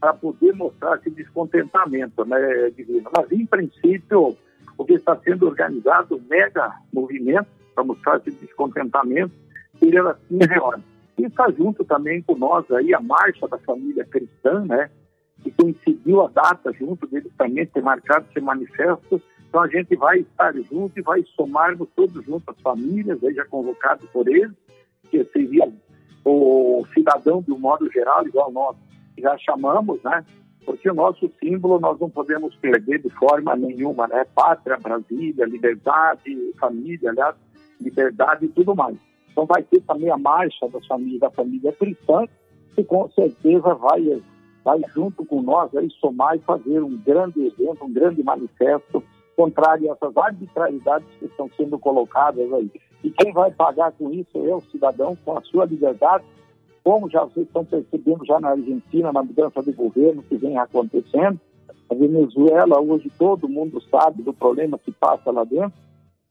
para 0.00 0.12
poder 0.14 0.52
mostrar 0.54 0.96
esse 0.96 1.10
descontentamento, 1.10 2.24
né, 2.24 2.70
Divino? 2.76 3.08
Mas, 3.16 3.30
em 3.30 3.46
princípio, 3.46 4.36
o 4.76 4.84
que 4.84 4.94
está 4.94 5.16
sendo 5.16 5.46
organizado, 5.46 6.20
mega 6.28 6.74
movimento, 6.92 7.46
para 7.74 7.84
mostrar 7.84 8.16
esse 8.16 8.32
descontentamento, 8.32 9.32
seria 9.78 10.02
assim 10.02 10.36
melhor. 10.36 10.80
E 11.16 11.24
está 11.24 11.50
junto 11.52 11.84
também 11.84 12.20
com 12.22 12.36
nós 12.36 12.68
aí 12.72 12.92
a 12.92 13.00
Marcha 13.00 13.46
da 13.46 13.58
Família 13.58 14.04
Cristã, 14.04 14.64
né, 14.64 14.90
que 15.42 15.50
coincidiu 15.50 16.22
a 16.22 16.28
data 16.28 16.72
junto 16.72 17.06
deles 17.06 17.32
também 17.36 17.66
ter 17.66 17.82
marcado 17.82 18.26
esse 18.30 18.40
manifesto. 18.40 19.20
Então 19.48 19.60
a 19.60 19.68
gente 19.68 19.94
vai 19.96 20.20
estar 20.20 20.54
junto 20.54 20.98
e 20.98 21.02
vai 21.02 21.22
somarmos 21.36 21.88
todos 21.94 22.24
juntos 22.24 22.48
as 22.48 22.60
famílias, 22.60 23.22
aí 23.22 23.34
já 23.34 23.44
convocados 23.44 24.08
por 24.10 24.28
eles, 24.28 24.56
que 25.10 25.22
seria 25.24 25.70
o 26.24 26.84
cidadão 26.94 27.42
de 27.42 27.52
um 27.52 27.58
modo 27.58 27.90
geral, 27.90 28.26
igual 28.26 28.50
nós, 28.52 28.76
já 29.18 29.36
chamamos, 29.38 30.02
né? 30.02 30.24
Porque 30.64 30.88
o 30.88 30.94
nosso 30.94 31.30
símbolo 31.40 31.80
nós 31.80 31.98
não 31.98 32.08
podemos 32.08 32.54
perder 32.54 33.02
de 33.02 33.10
forma 33.10 33.54
nenhuma, 33.56 34.06
né? 34.06 34.24
Pátria, 34.34 34.78
Brasília, 34.78 35.44
liberdade, 35.44 36.52
família, 36.58 37.10
aliás, 37.10 37.34
liberdade 37.80 38.46
e 38.46 38.48
tudo 38.48 38.74
mais. 38.74 38.96
Então 39.30 39.44
vai 39.44 39.62
ter 39.62 39.80
também 39.80 40.10
a 40.10 40.16
marcha 40.16 40.68
da 40.68 40.80
família, 40.82 41.18
da 41.18 41.30
família 41.30 41.72
cristã, 41.72 42.26
que 42.74 42.84
com 42.84 43.10
certeza 43.10 43.74
vai, 43.74 44.22
vai 44.64 44.80
junto 44.94 45.24
com 45.24 45.42
nós 45.42 45.74
aí 45.74 45.90
somar 46.00 46.36
e 46.36 46.40
fazer 46.40 46.82
um 46.82 46.96
grande 46.96 47.46
evento, 47.46 47.84
um 47.84 47.92
grande 47.92 48.22
manifesto 48.22 49.02
contrário 49.36 49.90
a 49.90 49.94
essas 49.94 50.16
arbitrariedades 50.16 51.08
que 51.18 51.24
estão 51.24 51.50
sendo 51.56 51.78
colocadas 51.78 52.52
aí. 52.52 52.70
E 53.02 53.10
quem 53.10 53.32
vai 53.32 53.50
pagar 53.50 53.92
com 53.92 54.12
isso 54.12 54.38
é 54.46 54.54
o 54.54 54.60
cidadão, 54.60 55.16
com 55.24 55.36
a 55.36 55.42
sua 55.42 55.64
liberdade, 55.64 56.24
como 56.84 57.08
já 57.08 57.24
vocês 57.24 57.46
estão 57.46 57.64
percebendo 57.64 58.24
já 58.24 58.40
na 58.40 58.50
Argentina, 58.50 59.12
na 59.12 59.22
mudança 59.22 59.62
de 59.62 59.72
governo 59.72 60.22
que 60.22 60.36
vem 60.36 60.58
acontecendo, 60.58 61.40
a 61.88 61.94
Venezuela, 61.94 62.80
hoje 62.80 63.10
todo 63.18 63.48
mundo 63.48 63.80
sabe 63.90 64.22
do 64.22 64.32
problema 64.32 64.78
que 64.78 64.90
passa 64.90 65.30
lá 65.30 65.44
dentro, 65.44 65.72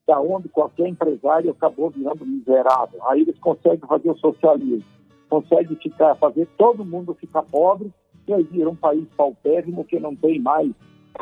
da 0.07 0.19
onde 0.19 0.49
qualquer 0.49 0.87
empresário 0.87 1.51
acabou 1.51 1.89
virando 1.89 2.25
miserável. 2.25 2.99
Aí 3.07 3.21
eles 3.21 3.37
conseguem 3.39 3.87
fazer 3.87 4.09
o 4.09 4.17
socialismo, 4.17 4.85
conseguem 5.29 5.75
ficar, 5.77 6.15
fazer 6.15 6.47
todo 6.57 6.83
mundo 6.83 7.13
ficar 7.13 7.43
pobre, 7.43 7.93
aí 8.33 8.43
vira 8.43 8.69
um 8.69 8.75
país 8.75 9.05
paupérrimo 9.15 9.85
que 9.85 9.99
não 9.99 10.15
tem 10.15 10.39
mais 10.39 10.71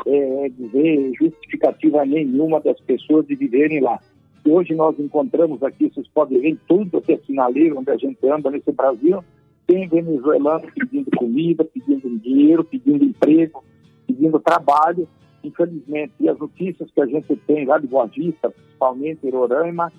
é, 0.06 0.48
dizer 0.48 1.12
justificativa 1.14 2.04
nenhuma 2.04 2.60
das 2.60 2.80
pessoas 2.80 3.26
de 3.26 3.34
viverem 3.34 3.80
lá 3.80 3.98
hoje 4.44 4.74
nós 4.74 4.98
encontramos 4.98 5.62
aqui, 5.62 5.88
vocês 5.88 6.06
podem 6.08 6.40
ver 6.40 6.58
tudo 6.66 7.00
que 7.00 7.12
é 7.12 7.18
sinaleiro 7.18 7.78
onde 7.78 7.90
a 7.90 7.96
gente 7.96 8.18
anda 8.28 8.50
nesse 8.50 8.72
Brasil, 8.72 9.22
tem 9.66 9.88
venezuelano 9.88 10.66
pedindo 10.74 11.10
comida, 11.16 11.64
pedindo 11.64 12.18
dinheiro, 12.18 12.64
pedindo 12.64 13.04
emprego, 13.04 13.64
seguindo 14.06 14.40
trabalho. 14.40 15.08
Infelizmente, 15.42 16.12
e 16.20 16.28
as 16.28 16.38
notícias 16.38 16.90
que 16.90 17.00
a 17.00 17.06
gente 17.06 17.34
tem 17.46 17.64
lá 17.64 17.78
de 17.78 17.86
Boa 17.86 18.06
Vista, 18.06 18.50
principalmente 18.50 19.26
em 19.26 19.30
Roraima, 19.30 19.90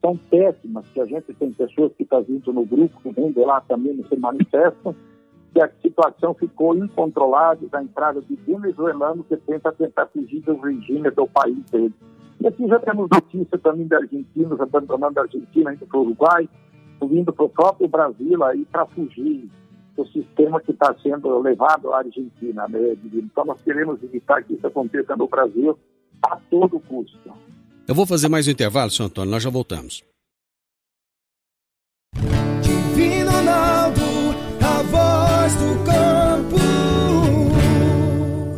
são 0.00 0.16
péssimas, 0.16 0.86
que 0.94 1.00
a 1.00 1.04
gente 1.04 1.34
tem 1.34 1.52
pessoas 1.52 1.92
que 1.94 2.04
estão 2.04 2.22
vindo 2.22 2.52
no 2.52 2.64
grupo, 2.64 3.00
que 3.02 3.10
vêm 3.10 3.32
de 3.32 3.40
lá 3.40 3.60
também 3.62 3.92
não 3.92 4.04
se 4.06 4.16
manifestam, 4.16 4.94
que 5.58 5.62
a 5.62 5.70
situação 5.82 6.34
ficou 6.34 6.76
incontrolada 6.76 7.66
da 7.66 7.82
entrada 7.82 8.22
de 8.22 8.36
venezuelanos 8.36 9.26
que 9.26 9.36
tenta 9.38 9.72
tentar 9.72 10.06
fugir 10.06 10.40
do 10.42 10.56
regime 10.60 11.10
do 11.10 11.26
país 11.26 11.58
deles. 11.68 11.92
E 12.40 12.46
aqui 12.46 12.68
já 12.68 12.78
temos 12.78 13.08
notícia 13.10 13.58
também 13.58 13.88
de 13.88 13.94
argentinos 13.96 14.60
abandonando 14.60 15.18
a 15.18 15.24
Argentina, 15.24 15.74
indo 15.74 15.84
para 15.84 15.98
o 15.98 16.02
Uruguai, 16.02 16.48
vindo 17.02 17.32
para 17.32 17.44
o 17.44 17.48
próprio 17.48 17.88
Brasil 17.88 18.44
aí 18.44 18.64
para 18.66 18.86
fugir 18.86 19.50
do 19.96 20.06
sistema 20.06 20.60
que 20.60 20.70
está 20.70 20.94
sendo 21.02 21.36
levado 21.40 21.92
à 21.92 21.98
Argentina. 21.98 22.68
Né? 22.68 22.96
Então 23.14 23.44
nós 23.44 23.60
queremos 23.62 24.00
evitar 24.04 24.44
que 24.44 24.54
isso 24.54 24.64
aconteça 24.64 25.16
no 25.16 25.26
Brasil 25.26 25.76
a 26.22 26.36
todo 26.48 26.78
custo. 26.78 27.32
Eu 27.88 27.96
vou 27.96 28.06
fazer 28.06 28.28
mais 28.28 28.46
um 28.46 28.52
intervalo, 28.52 28.92
senhor 28.92 29.08
Antônio, 29.08 29.32
nós 29.32 29.42
já 29.42 29.50
voltamos. 29.50 30.04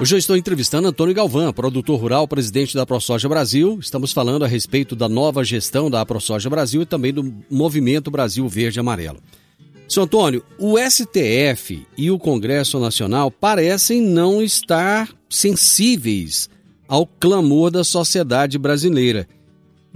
Hoje 0.00 0.14
eu 0.14 0.18
estou 0.18 0.36
entrevistando 0.36 0.88
Antônio 0.88 1.14
Galvão, 1.14 1.52
produtor 1.52 1.98
rural, 1.98 2.28
presidente 2.28 2.74
da 2.74 2.84
ProSoja 2.84 3.28
Brasil. 3.28 3.78
Estamos 3.80 4.12
falando 4.12 4.44
a 4.44 4.48
respeito 4.48 4.94
da 4.94 5.08
nova 5.08 5.42
gestão 5.42 5.88
da 5.88 6.04
ProSoja 6.04 6.50
Brasil 6.50 6.82
e 6.82 6.86
também 6.86 7.14
do 7.14 7.32
movimento 7.50 8.10
Brasil 8.10 8.46
Verde 8.46 8.78
e 8.78 8.80
Amarelo. 8.80 9.18
Seu 9.88 10.02
Antônio, 10.02 10.44
o 10.58 10.76
STF 10.78 11.86
e 11.96 12.10
o 12.10 12.18
Congresso 12.18 12.78
Nacional 12.78 13.30
parecem 13.30 14.02
não 14.02 14.42
estar 14.42 15.08
sensíveis 15.30 16.50
ao 16.88 17.06
clamor 17.06 17.70
da 17.70 17.84
sociedade 17.84 18.58
brasileira. 18.58 19.26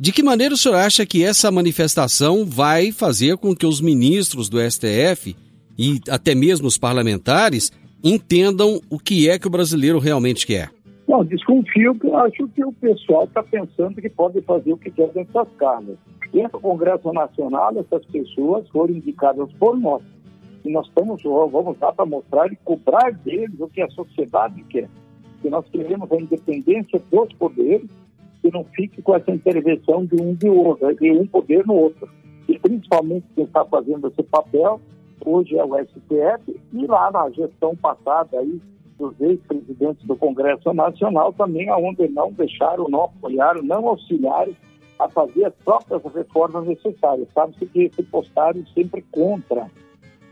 De 0.02 0.12
que 0.12 0.22
maneira 0.22 0.54
o 0.54 0.56
senhor 0.56 0.76
acha 0.76 1.04
que 1.04 1.22
essa 1.22 1.52
manifestação 1.52 2.46
vai 2.46 2.90
fazer 2.90 3.36
com 3.36 3.54
que 3.54 3.66
os 3.66 3.82
ministros 3.82 4.48
do 4.48 4.58
STF 4.58 5.36
e 5.78 6.00
até 6.08 6.34
mesmo 6.34 6.66
os 6.66 6.78
parlamentares 6.78 7.70
entendam 8.02 8.80
o 8.88 8.98
que 8.98 9.28
é 9.28 9.38
que 9.38 9.46
o 9.46 9.50
brasileiro 9.50 9.98
realmente 9.98 10.46
quer? 10.46 10.70
Não, 11.06 11.22
desconfio 11.22 11.94
que 11.96 12.06
eu 12.06 12.16
acho 12.16 12.48
que 12.48 12.64
o 12.64 12.72
pessoal 12.72 13.24
está 13.24 13.42
pensando 13.42 14.00
que 14.00 14.08
pode 14.08 14.40
fazer 14.40 14.72
o 14.72 14.78
que 14.78 14.90
quer 14.90 15.08
dentro 15.08 15.34
das 15.34 15.48
casas. 15.58 15.98
Dentro 16.32 16.52
do 16.52 16.60
Congresso 16.60 17.12
Nacional, 17.12 17.78
essas 17.78 18.06
pessoas 18.06 18.66
foram 18.70 18.94
indicadas 18.94 19.52
por 19.58 19.78
nós. 19.78 20.02
E 20.64 20.72
nós 20.72 20.86
estamos, 20.86 21.22
vamos 21.22 21.78
lá 21.78 21.92
para 21.92 22.06
mostrar 22.06 22.50
e 22.50 22.56
cobrar 22.64 23.12
deles 23.12 23.60
o 23.60 23.68
que 23.68 23.82
a 23.82 23.90
sociedade 23.90 24.64
quer. 24.70 24.88
Que 25.42 25.50
nós 25.50 25.68
queremos 25.68 26.10
a 26.10 26.16
independência 26.16 27.02
dos 27.12 27.30
poderes, 27.34 27.90
que 28.42 28.50
não 28.50 28.64
fique 28.64 29.02
com 29.02 29.14
essa 29.14 29.30
intervenção 29.30 30.04
de 30.04 30.20
um 30.20 30.34
de 30.34 30.48
outro, 30.48 30.94
de 30.96 31.10
um 31.10 31.26
poder 31.26 31.66
no 31.66 31.74
outro. 31.74 32.08
E 32.48 32.58
principalmente 32.58 33.26
quem 33.34 33.44
está 33.44 33.64
fazendo 33.64 34.08
esse 34.08 34.22
papel 34.22 34.80
hoje 35.24 35.56
é 35.56 35.64
o 35.64 35.76
STF 35.76 36.60
e 36.72 36.86
lá 36.86 37.10
na 37.10 37.28
gestão 37.30 37.76
passada 37.76 38.38
aí 38.38 38.60
dos 38.98 39.18
ex-presidentes 39.20 40.06
do 40.06 40.16
Congresso 40.16 40.72
Nacional 40.72 41.32
também 41.32 41.68
aonde 41.68 42.08
não 42.08 42.32
deixaram, 42.32 42.88
não 42.88 43.04
apoiaram, 43.04 43.62
não 43.62 43.88
auxiliaram 43.88 44.54
a 44.98 45.08
fazer 45.08 45.46
as 45.46 45.54
próprias 45.64 46.02
reformas 46.14 46.66
necessárias. 46.66 47.28
Sabe-se 47.32 47.64
que 47.66 47.90
se 47.94 48.02
postaram 48.02 48.62
sempre 48.74 49.02
contra, 49.10 49.70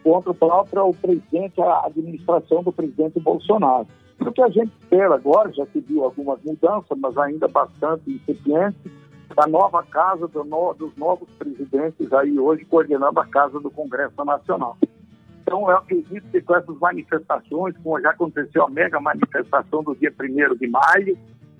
contra 0.05 0.31
o 0.31 0.35
próprio 0.35 0.93
presidente, 1.01 1.61
a 1.61 1.87
administração 1.87 2.63
do 2.63 2.73
presidente 2.73 3.19
Bolsonaro. 3.19 3.87
O 4.21 4.33
que 4.33 4.43
a 4.43 4.49
gente 4.49 4.73
espera 4.81 5.15
agora, 5.15 5.53
já 5.53 5.65
se 5.67 5.81
viu 5.81 6.05
algumas 6.05 6.43
mudanças, 6.43 6.99
mas 6.99 7.17
ainda 7.17 7.47
bastante 7.47 8.11
incipientes, 8.11 8.93
da 9.35 9.47
nova 9.47 9.83
casa 9.85 10.27
do 10.27 10.43
no, 10.43 10.75
dos 10.75 10.95
novos 10.97 11.29
presidentes 11.39 12.13
aí 12.13 12.39
hoje 12.39 12.65
coordenando 12.65 13.21
a 13.21 13.27
casa 13.27 13.61
do 13.61 13.71
Congresso 13.71 14.25
Nacional. 14.25 14.77
Então, 15.43 15.71
eu 15.71 15.77
acredito 15.77 16.29
que 16.31 16.41
com 16.41 16.57
essas 16.57 16.77
manifestações, 16.79 17.75
como 17.83 18.01
já 18.01 18.11
aconteceu 18.11 18.65
a 18.65 18.71
mega 18.71 19.01
manifestação 19.01 19.83
do 19.83 19.95
dia 19.95 20.13
1 20.13 20.57
de 20.57 20.67
maio, 20.67 21.17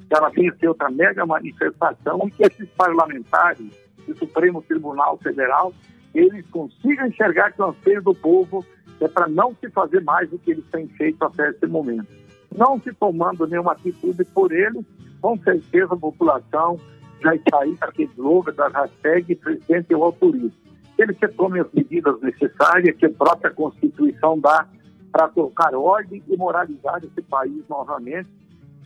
que 0.09 0.17
ela 0.17 0.29
venha 0.31 0.55
ser 0.57 0.69
outra 0.69 0.91
mega 0.91 1.25
manifestação 1.25 2.21
e 2.27 2.31
que 2.31 2.43
esses 2.43 2.69
parlamentares 2.71 3.67
do 4.07 4.17
Supremo 4.17 4.63
Tribunal 4.63 5.19
Federal, 5.19 5.73
eles 6.15 6.45
consigam 6.51 7.07
enxergar 7.07 7.53
que 7.53 7.63
o 7.63 7.67
anseio 7.67 8.03
do 8.03 8.15
povo 8.15 8.65
é 9.01 9.09
para 9.09 9.29
não 9.29 9.55
se 9.55 9.71
fazer 9.71 10.03
mais 10.03 10.29
do 10.31 10.39
que 10.39 10.51
eles 10.51 10.65
têm 10.71 10.89
feito 10.89 11.23
até 11.23 11.51
esse 11.51 11.67
momento. 11.67 12.09
Não 12.59 12.81
se 12.81 12.93
tomando 12.93 13.47
nenhuma 13.47 13.71
atitude 13.71 14.25
por 14.25 14.51
eles, 14.51 14.85
com 15.23 15.39
certeza 15.39 15.95
a 15.95 15.97
população 15.97 16.77
já 17.23 17.33
está 17.33 17.61
aí 17.61 17.77
para 17.77 17.91
aquele 17.91 18.11
slogan 18.17 18.53
da 18.53 18.67
hashtag 18.67 19.37
presidente 19.37 19.87
eu 19.91 20.03
autorizo 20.03 20.53
ele 20.99 21.15
que 21.15 21.29
tome 21.29 21.61
as 21.61 21.73
medidas 21.73 22.21
necessárias 22.21 22.97
que 22.97 23.07
a 23.07 23.11
própria 23.11 23.53
Constituição 23.53 24.41
dá 24.41 24.67
para 25.13 25.29
colocar 25.29 25.73
ordem 25.73 26.21
e 26.29 26.37
moralizar 26.37 27.01
esse 27.05 27.23
país 27.23 27.63
novamente, 27.69 28.29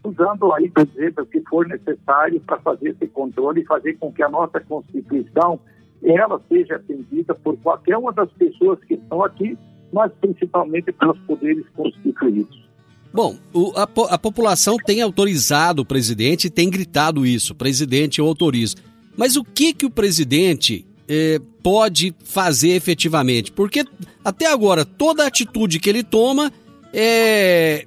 usando 0.04 0.52
aí, 0.52 0.68
por 0.68 0.82
exemplo, 0.82 1.24
o 1.24 1.26
que 1.26 1.40
for 1.48 1.66
necessário 1.66 2.38
para 2.40 2.58
fazer 2.60 2.90
esse 2.90 3.06
controle 3.06 3.62
e 3.62 3.66
fazer 3.66 3.94
com 3.94 4.12
que 4.12 4.22
a 4.22 4.28
nossa 4.28 4.60
Constituição 4.60 5.58
ela 6.02 6.38
seja 6.46 6.76
atendida 6.76 7.34
por 7.34 7.56
qualquer 7.56 7.96
uma 7.96 8.12
das 8.12 8.30
pessoas 8.32 8.78
que 8.84 8.94
estão 8.94 9.24
aqui, 9.24 9.56
mas 9.90 10.12
principalmente 10.20 10.92
pelos 10.92 11.18
poderes 11.20 11.66
constituídos. 11.70 12.71
Bom, 13.12 13.36
o, 13.52 13.72
a, 13.76 13.82
a, 13.82 14.18
população 14.18 14.76
tem 14.78 15.02
autorizado 15.02 15.82
o 15.82 15.84
presidente 15.84 16.48
tem 16.48 16.70
gritado 16.70 17.26
isso, 17.26 17.54
presidente 17.54 18.18
eu 18.18 18.26
autorizo. 18.26 18.76
Mas 19.16 19.36
o 19.36 19.44
que 19.44 19.74
que 19.74 19.84
o 19.84 19.90
presidente 19.90 20.86
é, 21.06 21.38
pode 21.62 22.14
fazer 22.24 22.70
efetivamente? 22.70 23.52
Porque 23.52 23.84
até 24.24 24.46
agora 24.46 24.84
toda 24.84 25.26
atitude 25.26 25.78
que 25.78 25.90
ele 25.90 26.02
toma 26.02 26.50
é 26.92 27.86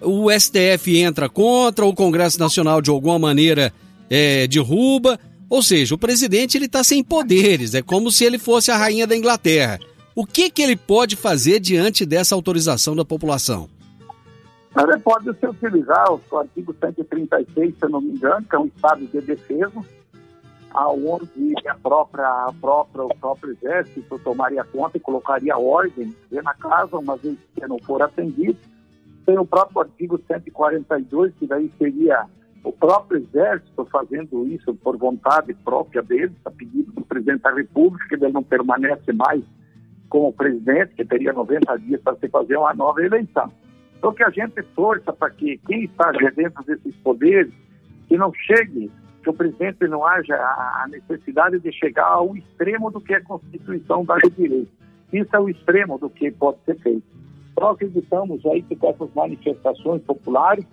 o 0.00 0.30
STF 0.30 0.98
entra 0.98 1.28
contra, 1.28 1.86
o 1.86 1.94
Congresso 1.94 2.38
Nacional 2.38 2.82
de 2.82 2.90
alguma 2.90 3.18
maneira 3.18 3.72
é, 4.10 4.46
derruba, 4.46 5.18
ou 5.48 5.62
seja, 5.62 5.94
o 5.94 5.98
presidente 5.98 6.56
ele 6.56 6.66
está 6.66 6.84
sem 6.84 7.02
poderes, 7.02 7.74
é 7.74 7.80
como 7.80 8.10
se 8.10 8.24
ele 8.24 8.38
fosse 8.38 8.70
a 8.70 8.76
rainha 8.76 9.06
da 9.06 9.16
Inglaterra. 9.16 9.80
O 10.14 10.26
que 10.26 10.50
que 10.50 10.62
ele 10.62 10.76
pode 10.76 11.16
fazer 11.16 11.60
diante 11.60 12.04
dessa 12.04 12.34
autorização 12.34 12.94
da 12.94 13.04
população? 13.04 13.68
Ele 14.78 14.98
pode 14.98 15.32
se 15.38 15.46
utilizar 15.46 16.04
o 16.12 16.36
artigo 16.36 16.74
136, 16.78 17.78
se 17.78 17.84
eu 17.84 17.88
não 17.88 18.00
me 18.00 18.10
engano, 18.10 18.44
que 18.44 18.54
é 18.54 18.58
um 18.58 18.66
estado 18.66 19.06
de 19.06 19.20
defesa, 19.22 19.80
aonde 20.70 21.54
a 21.66 21.74
própria, 21.74 22.26
a 22.26 22.52
própria, 22.60 23.04
o 23.04 23.16
próprio 23.16 23.52
exército 23.52 24.18
tomaria 24.18 24.62
conta 24.64 24.98
e 24.98 25.00
colocaria 25.00 25.56
ordem 25.56 26.14
na 26.30 26.52
casa, 26.52 26.98
uma 26.98 27.16
vez 27.16 27.38
que 27.54 27.66
não 27.66 27.78
for 27.78 28.02
atendido. 28.02 28.58
Tem 29.24 29.38
o 29.38 29.46
próprio 29.46 29.80
artigo 29.80 30.20
142, 30.26 31.32
que 31.36 31.46
daí 31.46 31.72
seria 31.78 32.26
o 32.62 32.70
próprio 32.70 33.22
exército 33.22 33.86
fazendo 33.86 34.46
isso 34.46 34.74
por 34.74 34.98
vontade 34.98 35.54
própria 35.54 36.02
dele, 36.02 36.36
a 36.44 36.50
pedido 36.50 36.92
do 36.92 37.02
presidente 37.02 37.40
da 37.40 37.50
República, 37.50 38.06
que 38.08 38.14
ele 38.14 38.32
não 38.32 38.42
permanece 38.42 39.10
mais 39.14 39.42
como 40.10 40.32
presidente, 40.34 40.94
que 40.94 41.04
teria 41.04 41.32
90 41.32 41.78
dias 41.78 42.00
para 42.02 42.16
se 42.16 42.28
fazer 42.28 42.58
uma 42.58 42.74
nova 42.74 43.02
eleição. 43.02 43.50
Então, 44.06 44.14
que 44.14 44.22
a 44.22 44.30
gente 44.30 44.62
torça 44.76 45.12
para 45.12 45.30
que 45.30 45.58
quem 45.66 45.82
está 45.82 46.12
dentro 46.12 46.62
desses 46.62 46.94
poderes, 46.98 47.52
que 48.06 48.16
não 48.16 48.32
chegue 48.32 48.88
que 49.20 49.28
o 49.28 49.32
presidente 49.32 49.88
não 49.88 50.06
haja 50.06 50.36
a 50.36 50.86
necessidade 50.88 51.58
de 51.58 51.72
chegar 51.72 52.06
ao 52.06 52.36
extremo 52.36 52.88
do 52.92 53.00
que 53.00 53.14
a 53.14 53.24
Constituição 53.24 54.04
dá 54.04 54.16
de 54.18 54.30
direito. 54.30 54.70
Isso 55.12 55.34
é 55.34 55.40
o 55.40 55.48
extremo 55.48 55.98
do 55.98 56.08
que 56.08 56.30
pode 56.30 56.58
ser 56.64 56.78
feito. 56.78 57.02
Nós 57.60 57.74
acreditamos 57.74 58.46
aí 58.46 58.62
que 58.62 58.76
com 58.76 58.90
essas 58.90 59.12
manifestações 59.12 60.00
populares, 60.02 60.64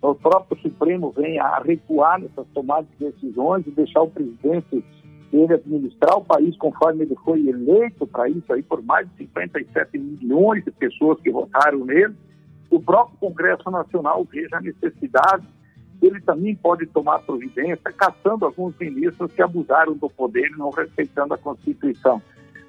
o 0.00 0.14
próprio 0.14 0.58
Supremo 0.62 1.12
venha 1.14 1.44
a 1.44 1.60
recuar 1.60 2.18
nessas 2.18 2.46
tomadas 2.54 2.88
de 2.98 3.10
decisões 3.10 3.66
e 3.66 3.72
deixar 3.72 4.00
o 4.00 4.10
presidente 4.10 4.82
ele 5.30 5.52
administrar 5.52 6.16
o 6.16 6.24
país 6.24 6.56
conforme 6.56 7.04
ele 7.04 7.14
foi 7.26 7.46
eleito 7.46 8.06
para 8.06 8.26
isso 8.30 8.50
aí 8.50 8.62
por 8.62 8.82
mais 8.82 9.06
de 9.10 9.18
57 9.18 9.98
milhões 9.98 10.64
de 10.64 10.70
pessoas 10.70 11.20
que 11.20 11.30
votaram 11.30 11.84
nele. 11.84 12.14
O 12.70 12.80
próprio 12.80 13.18
Congresso 13.18 13.68
Nacional 13.70 14.24
veja 14.24 14.56
a 14.56 14.60
necessidade, 14.60 15.44
ele 16.00 16.20
também 16.20 16.54
pode 16.54 16.86
tomar 16.86 17.18
providência, 17.18 17.92
caçando 17.92 18.46
alguns 18.46 18.74
ministros 18.78 19.32
que 19.32 19.42
abusaram 19.42 19.94
do 19.94 20.08
poder 20.08 20.46
e 20.46 20.56
não 20.56 20.70
respeitando 20.70 21.34
a 21.34 21.38
Constituição 21.38 22.22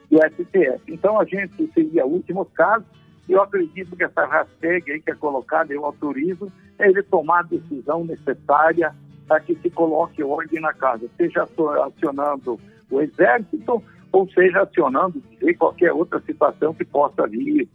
do 0.10 0.18
STF. 0.18 0.82
Então 0.88 1.20
a 1.20 1.24
gente 1.24 1.72
seria 1.74 2.06
últimos 2.06 2.50
casos, 2.54 2.86
e 3.30 3.34
eu 3.34 3.42
acredito 3.42 3.96
que 3.96 4.04
essa 4.04 4.26
hashtag 4.26 4.92
aí 4.92 5.00
que 5.00 5.12
é 5.12 5.16
colocada, 5.16 5.74
eu 5.74 5.86
autorizo, 5.86 6.52
é 6.78 6.90
ele 6.90 7.04
tomar 7.04 7.40
a 7.40 7.44
decisão 7.44 8.04
necessária 8.04 8.94
para 9.28 9.40
que 9.40 9.56
se 9.56 9.70
coloque 9.70 10.22
ordem 10.22 10.60
na 10.60 10.74
casa, 10.74 11.08
seja 11.16 11.48
acionando 11.86 12.60
o 12.90 13.00
exército 13.00 13.82
ou 14.12 14.30
seja 14.32 14.64
acionando 14.64 15.24
qualquer 15.58 15.94
outra 15.94 16.20
situação 16.22 16.74
que 16.74 16.84
possa 16.84 17.26
vir 17.28 17.70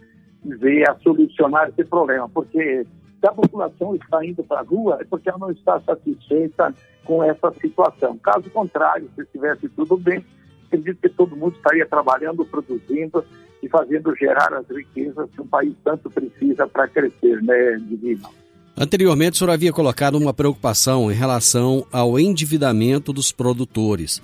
ver 0.46 0.88
a 0.88 0.94
solucionar 0.96 1.68
esse 1.68 1.84
problema, 1.84 2.28
porque 2.28 2.86
se 3.20 3.26
a 3.26 3.32
população 3.32 3.94
está 3.94 4.24
indo 4.24 4.42
para 4.44 4.60
a 4.60 4.64
rua 4.64 4.98
é 5.00 5.04
porque 5.04 5.28
ela 5.28 5.38
não 5.38 5.50
está 5.50 5.80
satisfeita 5.80 6.74
com 7.04 7.22
essa 7.22 7.52
situação. 7.60 8.18
Caso 8.18 8.50
contrário, 8.50 9.08
se 9.14 9.22
estivesse 9.22 9.68
tudo 9.70 9.96
bem, 9.96 10.24
acredito 10.66 11.00
que 11.00 11.08
todo 11.08 11.36
mundo 11.36 11.56
estaria 11.56 11.86
trabalhando, 11.86 12.44
produzindo 12.44 13.24
e 13.62 13.68
fazendo 13.68 14.14
gerar 14.14 14.52
as 14.52 14.68
riquezas 14.68 15.28
que 15.30 15.40
um 15.40 15.46
país 15.46 15.74
tanto 15.84 16.10
precisa 16.10 16.66
para 16.66 16.88
crescer, 16.88 17.42
né, 17.42 17.76
Divino? 17.88 18.28
Anteriormente, 18.76 19.34
o 19.34 19.36
senhor 19.38 19.50
havia 19.50 19.72
colocado 19.72 20.16
uma 20.16 20.34
preocupação 20.34 21.10
em 21.10 21.14
relação 21.14 21.86
ao 21.90 22.18
endividamento 22.18 23.12
dos 23.12 23.32
produtores. 23.32 24.22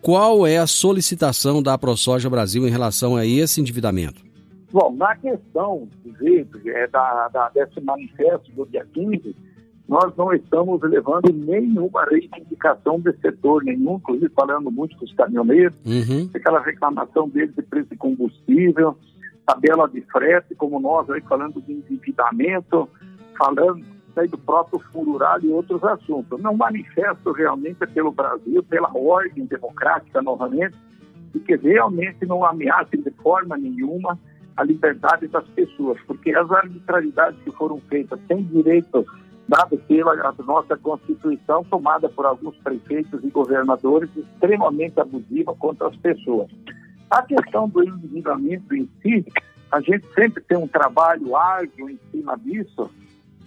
Qual 0.00 0.46
é 0.46 0.56
a 0.56 0.66
solicitação 0.66 1.62
da 1.62 1.76
ProSoja 1.76 2.30
Brasil 2.30 2.66
em 2.66 2.70
relação 2.70 3.14
a 3.14 3.26
esse 3.26 3.60
endividamento? 3.60 4.29
Bom, 4.72 4.94
na 4.96 5.16
questão 5.16 5.88
é, 6.66 6.86
da, 6.86 7.28
da, 7.28 7.48
desse 7.48 7.80
manifesto 7.80 8.52
do 8.52 8.66
dia 8.66 8.86
15, 8.92 9.34
nós 9.88 10.14
não 10.16 10.32
estamos 10.32 10.80
levando 10.82 11.32
nenhuma 11.32 12.04
reivindicação 12.04 13.00
desse 13.00 13.20
setor 13.20 13.64
nenhum, 13.64 13.96
inclusive 13.96 14.28
falando 14.28 14.70
muito 14.70 14.96
com 14.96 15.04
os 15.04 15.12
caminhoneiros, 15.14 15.74
uhum. 15.84 16.30
aquela 16.32 16.60
reclamação 16.60 17.28
deles 17.28 17.52
de 17.56 17.62
preço 17.62 17.90
de 17.90 17.96
combustível, 17.96 18.96
tabela 19.44 19.88
de 19.88 20.00
frete, 20.02 20.54
como 20.54 20.78
nós 20.78 21.10
aí 21.10 21.20
falando 21.22 21.60
de 21.60 21.72
endividamento, 21.72 22.88
falando 23.36 23.84
aí 24.14 24.28
do 24.28 24.38
próprio 24.38 24.78
fundo 24.92 25.12
rural 25.12 25.40
e 25.42 25.48
outros 25.48 25.82
assuntos. 25.82 26.40
Não 26.40 26.56
manifesto 26.56 27.32
realmente 27.32 27.84
pelo 27.88 28.12
Brasil, 28.12 28.62
pela 28.62 28.96
ordem 28.96 29.44
democrática 29.46 30.22
novamente, 30.22 30.76
e 31.34 31.40
que 31.40 31.56
realmente 31.56 32.24
não 32.26 32.44
ameace 32.44 32.96
de 32.96 33.10
forma 33.22 33.56
nenhuma 33.56 34.16
a 34.60 34.64
liberdade 34.64 35.26
das 35.28 35.46
pessoas, 35.48 35.98
porque 36.06 36.34
as 36.34 36.50
arbitrariedades 36.50 37.40
que 37.42 37.50
foram 37.52 37.80
feitas 37.88 38.20
sem 38.28 38.42
direito 38.42 39.06
dado 39.48 39.78
pela 39.78 40.14
nossa 40.44 40.76
Constituição, 40.76 41.64
tomada 41.64 42.10
por 42.10 42.26
alguns 42.26 42.54
prefeitos 42.58 43.24
e 43.24 43.30
governadores, 43.30 44.10
extremamente 44.14 45.00
abusiva 45.00 45.54
contra 45.54 45.88
as 45.88 45.96
pessoas. 45.96 46.50
A 47.10 47.22
questão 47.22 47.68
do 47.70 47.82
endividamento 47.82 48.74
em 48.76 48.88
si, 49.02 49.24
a 49.72 49.80
gente 49.80 50.06
sempre 50.14 50.42
tem 50.42 50.58
um 50.58 50.68
trabalho 50.68 51.34
ágil 51.34 51.88
em 51.88 51.98
cima 52.10 52.36
disso, 52.36 52.90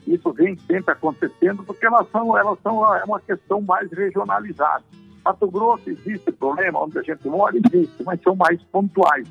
isso 0.07 0.33
vem 0.33 0.57
sempre 0.57 0.93
acontecendo 0.93 1.63
porque 1.63 1.85
elas 1.85 2.09
são, 2.09 2.35
elas 2.35 2.57
são 2.63 2.95
é 2.95 3.03
uma 3.03 3.19
questão 3.19 3.61
mais 3.61 3.89
regionalizada. 3.91 4.83
Mato 5.23 5.49
Grosso 5.49 5.89
existe 5.89 6.31
problema, 6.31 6.81
onde 6.81 6.97
a 6.97 7.03
gente 7.03 7.25
mora 7.29 7.55
existe, 7.55 8.03
mas 8.03 8.19
são 8.23 8.35
mais 8.35 8.61
pontuais. 8.63 9.27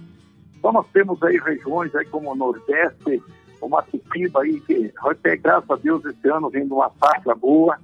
Então 0.62 0.70
nós 0.70 0.86
temos 0.92 1.20
aí 1.24 1.36
regiões 1.38 1.92
aí 1.96 2.06
como 2.06 2.30
o 2.30 2.36
Nordeste, 2.36 3.20
o 3.60 3.68
Matipiba 3.68 4.42
aí, 4.42 4.60
que 4.60 4.92
até 4.96 5.36
graças 5.36 5.68
a 5.68 5.74
Deus 5.74 6.04
esse 6.04 6.28
ano 6.28 6.48
vem 6.48 6.62
uma 6.62 6.88
safra 7.02 7.34
boa, 7.34 7.76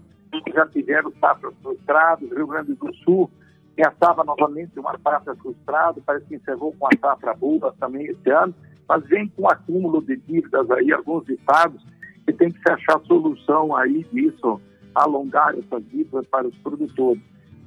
já 0.54 0.64
tiveram 0.68 1.12
safras 1.20 1.52
frustradas, 1.60 2.30
Rio 2.30 2.46
Grande 2.46 2.74
do 2.74 2.94
Sul 2.98 3.28
já 3.76 3.88
estava 3.88 4.22
novamente 4.22 4.78
uma 4.78 4.96
safra 4.98 5.34
frustrada, 5.34 6.00
parece 6.06 6.26
que 6.26 6.36
encerrou 6.36 6.72
com 6.78 6.86
a 6.86 6.90
safra 7.00 7.34
boa 7.34 7.74
também 7.80 8.06
esse 8.06 8.30
ano, 8.30 8.54
mas 8.88 9.04
vem 9.06 9.26
com 9.26 9.42
um 9.42 9.50
acúmulo 9.50 10.00
de 10.00 10.16
dívidas 10.16 10.70
aí, 10.70 10.92
alguns 10.92 11.28
estados, 11.28 11.84
que 12.24 12.32
tem 12.32 12.48
que 12.48 12.60
se 12.60 12.70
achar 12.70 13.00
solução 13.06 13.74
aí 13.74 14.06
disso, 14.12 14.60
alongar 14.94 15.52
essas 15.58 15.84
dívidas 15.88 16.24
para 16.28 16.46
os 16.46 16.56
produtores. 16.58 17.20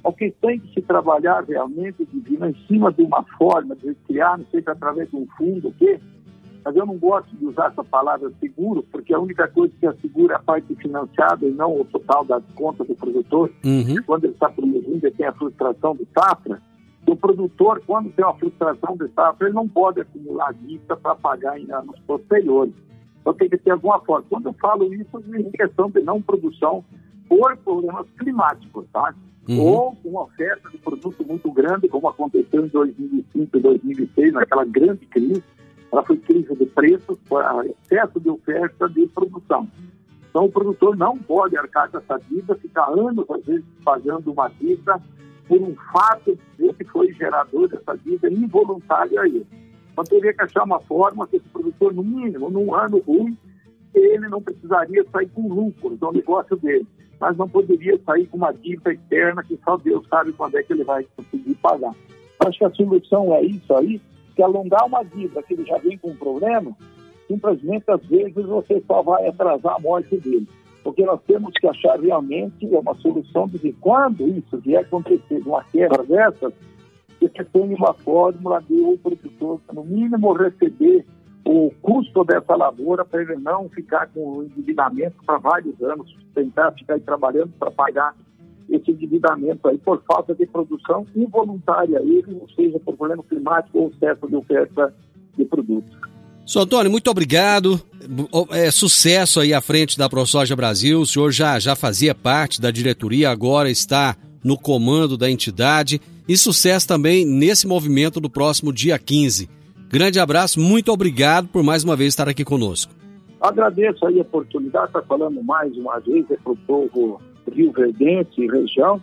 O 0.04 0.12
que 0.12 0.30
tem 0.40 0.58
que 0.58 0.74
se 0.74 0.82
trabalhar 0.82 1.44
realmente, 1.44 2.04
Divino, 2.12 2.46
em 2.46 2.54
cima 2.66 2.92
de 2.92 3.02
uma 3.02 3.22
forma 3.38 3.76
de 3.76 3.94
criar, 4.06 4.36
não 4.38 4.46
sei 4.46 4.60
se 4.60 4.68
através 4.68 5.08
de 5.10 5.16
um 5.16 5.26
fundo, 5.36 5.68
o 5.68 5.72
quê? 5.72 6.00
Mas 6.64 6.76
eu 6.76 6.86
não 6.86 6.96
gosto 6.96 7.34
de 7.36 7.46
usar 7.46 7.68
essa 7.68 7.84
palavra 7.84 8.30
seguro, 8.40 8.84
porque 8.90 9.12
a 9.14 9.18
única 9.18 9.48
coisa 9.48 9.72
que 9.78 9.86
assegura 9.86 10.34
é 10.34 10.36
a 10.36 10.42
parte 10.42 10.74
financiada 10.76 11.46
e 11.46 11.50
não 11.50 11.80
o 11.80 11.84
total 11.84 12.24
das 12.24 12.44
contas 12.54 12.86
do 12.86 12.94
produtor. 12.94 13.50
Uhum. 13.64 13.96
Quando 14.06 14.24
ele 14.24 14.32
está 14.32 14.48
produzindo, 14.48 15.06
ele 15.06 15.14
tem 15.14 15.26
a 15.26 15.32
frustração 15.32 15.94
do 15.94 16.06
safra. 16.16 16.60
O 17.06 17.16
produtor, 17.16 17.82
quando 17.84 18.12
tem 18.12 18.24
uma 18.24 18.34
frustração 18.34 18.96
de 18.96 19.08
safra, 19.08 19.48
ele 19.48 19.54
não 19.54 19.68
pode 19.68 20.00
acumular 20.00 20.52
dívida 20.54 20.96
para 20.96 21.16
pagar 21.16 21.58
em 21.58 21.70
anos 21.72 21.98
posteriores. 22.06 22.74
Então 23.20 23.34
tem 23.34 23.48
que 23.48 23.58
ter 23.58 23.70
alguma 23.70 24.00
forma. 24.00 24.26
Quando 24.28 24.46
eu 24.46 24.52
falo 24.54 24.92
isso, 24.94 25.22
é 25.32 25.42
questão 25.56 25.90
de 25.90 26.00
não 26.00 26.22
produção 26.22 26.84
por 27.28 27.56
problemas 27.58 28.06
climáticos, 28.18 28.84
tá? 28.92 29.14
Uhum. 29.48 29.60
Ou 29.60 29.98
uma 30.04 30.22
oferta 30.22 30.70
de 30.70 30.78
produto 30.78 31.24
muito 31.26 31.50
grande, 31.50 31.88
como 31.88 32.08
aconteceu 32.08 32.64
em 32.64 32.68
2005 32.68 33.56
e 33.56 33.60
2006, 33.60 34.32
naquela 34.32 34.64
grande 34.64 35.04
crise. 35.06 35.42
Ela 35.92 36.02
foi 36.04 36.16
crise 36.16 36.54
de 36.54 36.66
preços, 36.66 37.18
excesso 37.66 38.18
de 38.20 38.30
oferta 38.30 38.88
de 38.88 39.06
produção. 39.08 39.68
Então, 40.30 40.46
o 40.46 40.50
produtor 40.50 40.96
não 40.96 41.18
pode 41.18 41.56
arcar 41.58 41.90
com 41.90 41.98
essa 41.98 42.18
dívida, 42.18 42.54
ficar 42.54 42.88
anos, 42.88 43.28
às 43.30 43.44
vezes, 43.44 43.64
pagando 43.84 44.32
uma 44.32 44.48
dívida 44.48 44.98
por 45.46 45.60
um 45.60 45.74
fato 45.92 46.38
que 46.56 46.84
foi 46.84 47.12
gerador 47.12 47.68
dessa 47.68 47.96
dívida 47.98 48.30
involuntária 48.32 49.20
a 49.20 49.26
ele. 49.26 49.46
Então 49.92 50.04
teria 50.04 50.32
que 50.32 50.42
achar 50.42 50.64
uma 50.64 50.80
forma 50.80 51.26
que 51.26 51.36
esse 51.36 51.48
produtor, 51.50 51.92
no 51.92 52.02
mínimo, 52.02 52.48
num 52.48 52.74
ano 52.74 52.98
ruim, 53.00 53.36
ele 53.94 54.28
não 54.28 54.40
precisaria 54.40 55.04
sair 55.12 55.28
com 55.28 55.48
lucro 55.48 55.96
do 55.96 56.12
negócio 56.12 56.56
dele, 56.56 56.86
mas 57.22 57.36
não 57.36 57.48
poderia 57.48 57.96
sair 58.04 58.26
com 58.26 58.36
uma 58.36 58.50
dívida 58.50 58.92
externa 58.92 59.44
que 59.44 59.56
só 59.64 59.76
Deus 59.76 60.04
sabe 60.08 60.32
quando 60.32 60.58
é 60.58 60.62
que 60.64 60.72
ele 60.72 60.82
vai 60.82 61.06
conseguir 61.16 61.54
pagar. 61.54 61.94
Acho 62.40 62.58
que 62.58 62.64
a 62.64 62.70
solução 62.70 63.32
é 63.32 63.44
isso 63.44 63.72
aí, 63.76 64.00
que 64.34 64.42
alongar 64.42 64.84
uma 64.86 65.04
dívida 65.04 65.40
que 65.44 65.54
ele 65.54 65.64
já 65.64 65.78
vem 65.78 65.96
com 65.96 66.10
um 66.10 66.16
problema, 66.16 66.76
simplesmente 67.28 67.84
às 67.86 68.04
vezes 68.06 68.34
você 68.34 68.82
só 68.88 69.02
vai 69.02 69.28
atrasar 69.28 69.76
a 69.76 69.78
morte 69.78 70.16
dele. 70.16 70.48
Porque 70.82 71.04
nós 71.04 71.20
temos 71.24 71.52
que 71.54 71.68
achar 71.68 72.00
realmente 72.00 72.66
uma 72.66 72.94
solução 72.96 73.46
de 73.46 73.60
que 73.60 73.72
quando 73.74 74.26
isso 74.26 74.58
vier 74.58 74.80
acontecer, 74.80 75.40
uma 75.46 75.62
quebra 75.62 76.02
dessas, 76.02 76.52
você 77.20 77.44
tem 77.44 77.72
uma 77.72 77.94
fórmula 77.94 78.60
de 78.68 78.74
o 78.80 78.98
produtor, 78.98 79.60
no 79.72 79.84
mínimo, 79.84 80.32
receber 80.32 81.06
o 81.44 81.72
custo 81.82 82.24
dessa 82.24 82.54
lavoura 82.54 83.04
para 83.04 83.22
ele 83.22 83.36
não 83.36 83.68
ficar 83.68 84.08
com 84.08 84.42
endividamento 84.44 85.16
para 85.26 85.38
vários 85.38 85.80
anos, 85.82 86.14
tentar 86.34 86.72
ficar 86.72 86.98
trabalhando 87.00 87.52
para 87.58 87.70
pagar 87.70 88.14
esse 88.70 88.90
endividamento 88.90 89.68
aí 89.68 89.76
por 89.78 90.02
falta 90.04 90.34
de 90.34 90.46
produção 90.46 91.06
involuntária, 91.14 91.98
ele, 91.98 92.38
ou 92.40 92.48
seja, 92.54 92.78
por 92.78 92.96
problema 92.96 93.22
climático 93.24 93.78
ou 93.78 93.88
excesso 93.88 94.26
de 94.28 94.36
oferta 94.36 94.94
de 95.36 95.44
produtos. 95.44 95.96
Sr. 96.46 96.60
Antônio, 96.60 96.90
muito 96.90 97.10
obrigado. 97.10 97.80
É, 98.50 98.70
sucesso 98.70 99.40
aí 99.40 99.54
à 99.54 99.60
frente 99.60 99.96
da 99.96 100.08
ProSoja 100.08 100.56
Brasil. 100.56 101.00
O 101.00 101.06
senhor 101.06 101.30
já, 101.30 101.58
já 101.58 101.76
fazia 101.76 102.14
parte 102.14 102.60
da 102.60 102.70
diretoria, 102.70 103.30
agora 103.30 103.70
está 103.70 104.16
no 104.42 104.58
comando 104.58 105.16
da 105.16 105.30
entidade 105.30 106.00
e 106.28 106.36
sucesso 106.36 106.86
também 106.86 107.24
nesse 107.24 107.66
movimento 107.66 108.20
do 108.20 108.28
próximo 108.28 108.72
dia 108.72 108.98
15. 108.98 109.48
Grande 109.92 110.18
abraço, 110.18 110.58
muito 110.58 110.90
obrigado 110.90 111.48
por 111.48 111.62
mais 111.62 111.84
uma 111.84 111.94
vez 111.94 112.14
estar 112.14 112.26
aqui 112.26 112.46
conosco. 112.46 112.94
Agradeço 113.38 114.06
aí 114.06 114.18
a 114.18 114.22
oportunidade, 114.22 114.86
estar 114.86 115.02
falando 115.02 115.42
mais 115.42 115.76
uma 115.76 115.98
vez 115.98 116.24
é 116.30 116.36
para 116.36 116.52
o 116.52 116.56
povo 116.56 117.20
Rio 117.52 117.70
Verdense 117.72 118.40
e 118.40 118.46
região 118.46 118.98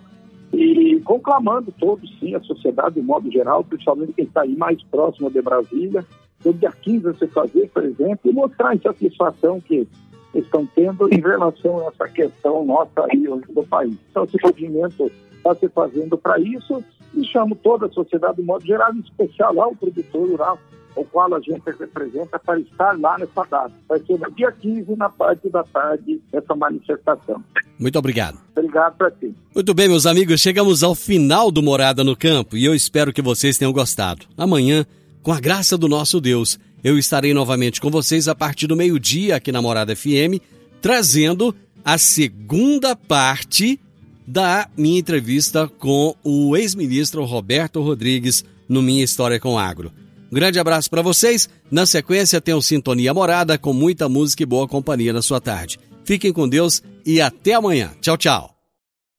e 0.51 0.99
conclamando 1.01 1.71
todos, 1.79 2.09
sim, 2.19 2.33
a 2.33 2.41
sociedade 2.41 2.95
de 2.95 3.03
modo 3.03 3.31
geral, 3.31 3.63
principalmente 3.63 4.13
quem 4.13 4.25
está 4.25 4.41
aí 4.41 4.57
mais 4.57 4.81
próximo 4.85 5.29
de 5.29 5.39
Brasília, 5.43 6.03
no 6.43 6.53
dia 6.53 6.71
15 6.71 7.03
você 7.03 7.27
fazer 7.27 7.69
presente 7.69 8.21
e 8.25 8.31
mostrar 8.31 8.69
a 8.69 8.75
insatisfação 8.75 9.61
que 9.61 9.87
estão 10.33 10.67
tendo 10.73 11.07
em 11.13 11.21
relação 11.21 11.81
a 11.81 11.91
essa 11.91 12.07
questão 12.07 12.65
nossa 12.65 13.05
aí 13.11 13.27
do 13.53 13.63
país. 13.63 13.95
Então, 14.09 14.23
esse 14.23 14.37
movimento 14.43 15.11
está 15.37 15.53
se 15.53 15.69
fazendo 15.69 16.17
para 16.17 16.39
isso 16.39 16.83
e 17.13 17.23
chamo 17.25 17.55
toda 17.55 17.85
a 17.85 17.91
sociedade, 17.91 18.37
de 18.37 18.43
modo 18.43 18.65
geral, 18.65 18.91
em 18.95 19.01
especial 19.01 19.53
lá 19.53 19.67
o 19.67 19.75
produtor 19.75 20.27
rural, 20.27 20.57
o 20.95 21.03
qual 21.03 21.33
a 21.33 21.39
gente 21.39 21.61
representa 21.65 22.39
para 22.39 22.59
estar 22.59 22.99
lá 22.99 23.17
nessa 23.17 23.43
data. 23.49 23.71
Vai 23.87 23.99
ser 23.99 24.19
no 24.19 24.31
dia 24.31 24.51
15, 24.51 24.95
na 24.95 25.09
parte 25.09 25.49
da 25.49 25.63
tarde, 25.63 26.21
essa 26.33 26.55
manifestação. 26.55 27.43
Muito 27.77 27.97
obrigado. 27.97 28.37
Obrigado 28.55 28.97
para 28.97 29.11
ti. 29.11 29.33
Muito 29.53 29.73
bem, 29.73 29.87
meus 29.87 30.05
amigos, 30.05 30.41
chegamos 30.41 30.83
ao 30.83 30.95
final 30.95 31.51
do 31.51 31.63
Morada 31.63 32.03
no 32.03 32.15
Campo 32.15 32.57
e 32.57 32.65
eu 32.65 32.75
espero 32.75 33.13
que 33.13 33.21
vocês 33.21 33.57
tenham 33.57 33.71
gostado. 33.71 34.25
Amanhã, 34.37 34.85
com 35.21 35.31
a 35.31 35.39
graça 35.39 35.77
do 35.77 35.87
nosso 35.87 36.19
Deus, 36.19 36.59
eu 36.83 36.97
estarei 36.97 37.33
novamente 37.33 37.79
com 37.79 37.89
vocês 37.89 38.27
a 38.27 38.35
partir 38.35 38.67
do 38.67 38.75
meio-dia 38.75 39.35
aqui 39.35 39.51
na 39.51 39.61
Morada 39.61 39.95
FM, 39.95 40.41
trazendo 40.81 41.55
a 41.83 41.97
segunda 41.97 42.95
parte 42.95 43.79
da 44.25 44.69
minha 44.77 44.99
entrevista 44.99 45.67
com 45.67 46.15
o 46.23 46.55
ex-ministro 46.55 47.25
Roberto 47.25 47.81
Rodrigues 47.81 48.45
no 48.67 48.81
Minha 48.81 49.03
História 49.03 49.39
com 49.39 49.57
Agro. 49.57 49.91
Um 50.31 50.35
grande 50.35 50.59
abraço 50.59 50.89
para 50.89 51.01
vocês. 51.01 51.49
Na 51.71 51.85
sequência, 51.85 52.39
tem 52.39 52.53
o 52.53 52.61
Sintonia 52.61 53.13
Morada 53.13 53.57
com 53.57 53.73
muita 53.73 54.07
música 54.07 54.43
e 54.43 54.45
boa 54.45 54.67
companhia 54.67 55.11
na 55.11 55.21
sua 55.21 55.41
tarde. 55.41 55.79
Fiquem 56.05 56.31
com 56.31 56.47
Deus 56.47 56.81
e 57.05 57.19
até 57.19 57.53
amanhã. 57.53 57.91
Tchau, 58.01 58.17
tchau. 58.17 58.55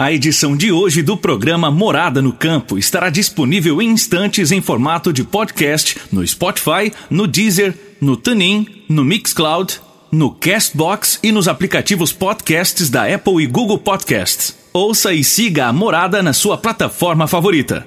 A 0.01 0.11
edição 0.11 0.57
de 0.57 0.73
hoje 0.73 1.03
do 1.03 1.15
programa 1.15 1.71
Morada 1.71 2.23
no 2.23 2.33
Campo 2.33 2.79
estará 2.79 3.11
disponível 3.11 3.83
em 3.83 3.91
instantes 3.91 4.51
em 4.51 4.63
formato 4.63 5.13
de 5.13 5.23
podcast 5.23 6.01
no 6.11 6.27
Spotify, 6.27 6.91
no 7.11 7.27
Deezer, 7.27 7.75
no 8.01 8.17
TuneIn, 8.17 8.67
no 8.89 9.05
Mixcloud, 9.05 9.79
no 10.11 10.31
Castbox 10.31 11.21
e 11.23 11.31
nos 11.31 11.49
aplicativos 11.49 12.13
podcasts 12.13 12.89
da 12.89 13.15
Apple 13.15 13.43
e 13.43 13.47
Google 13.47 13.79
Podcasts. 13.79 14.57
Ouça 14.73 15.13
e 15.13 15.23
siga 15.23 15.67
a 15.67 15.73
Morada 15.73 16.23
na 16.23 16.33
sua 16.33 16.57
plataforma 16.57 17.27
favorita. 17.27 17.87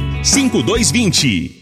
5220. 0.23 1.60